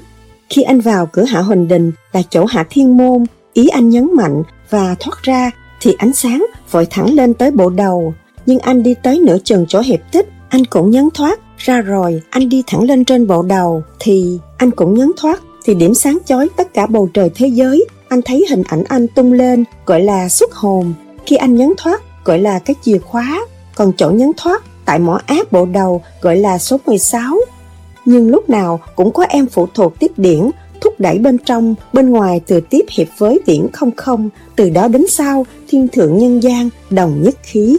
[0.50, 4.16] Khi anh vào cửa hạ huỳnh đình là chỗ hạ thiên môn, ý anh nhấn
[4.16, 5.50] mạnh và thoát ra
[5.80, 8.14] thì ánh sáng vội thẳng lên tới bộ đầu.
[8.46, 11.40] Nhưng anh đi tới nửa chừng chỗ hiệp tích, anh cũng nhấn thoát.
[11.59, 15.74] Ra rồi, anh đi thẳng lên trên bộ đầu thì anh cũng nhấn thoát thì
[15.74, 17.86] điểm sáng chói tất cả bầu trời thế giới.
[18.09, 20.94] Anh thấy hình ảnh anh tung lên gọi là xuất hồn.
[21.26, 23.46] Khi anh nhấn thoát gọi là cái chìa khóa.
[23.74, 27.36] Còn chỗ nhấn thoát tại mỏ áp bộ đầu gọi là số 16.
[28.05, 30.50] Nhưng lúc nào cũng có em phụ thuộc tiếp điển
[30.83, 34.89] thúc đẩy bên trong, bên ngoài từ tiếp hiệp với điển không không, từ đó
[34.89, 37.76] đến sau, thiên thượng nhân gian, đồng nhất khí.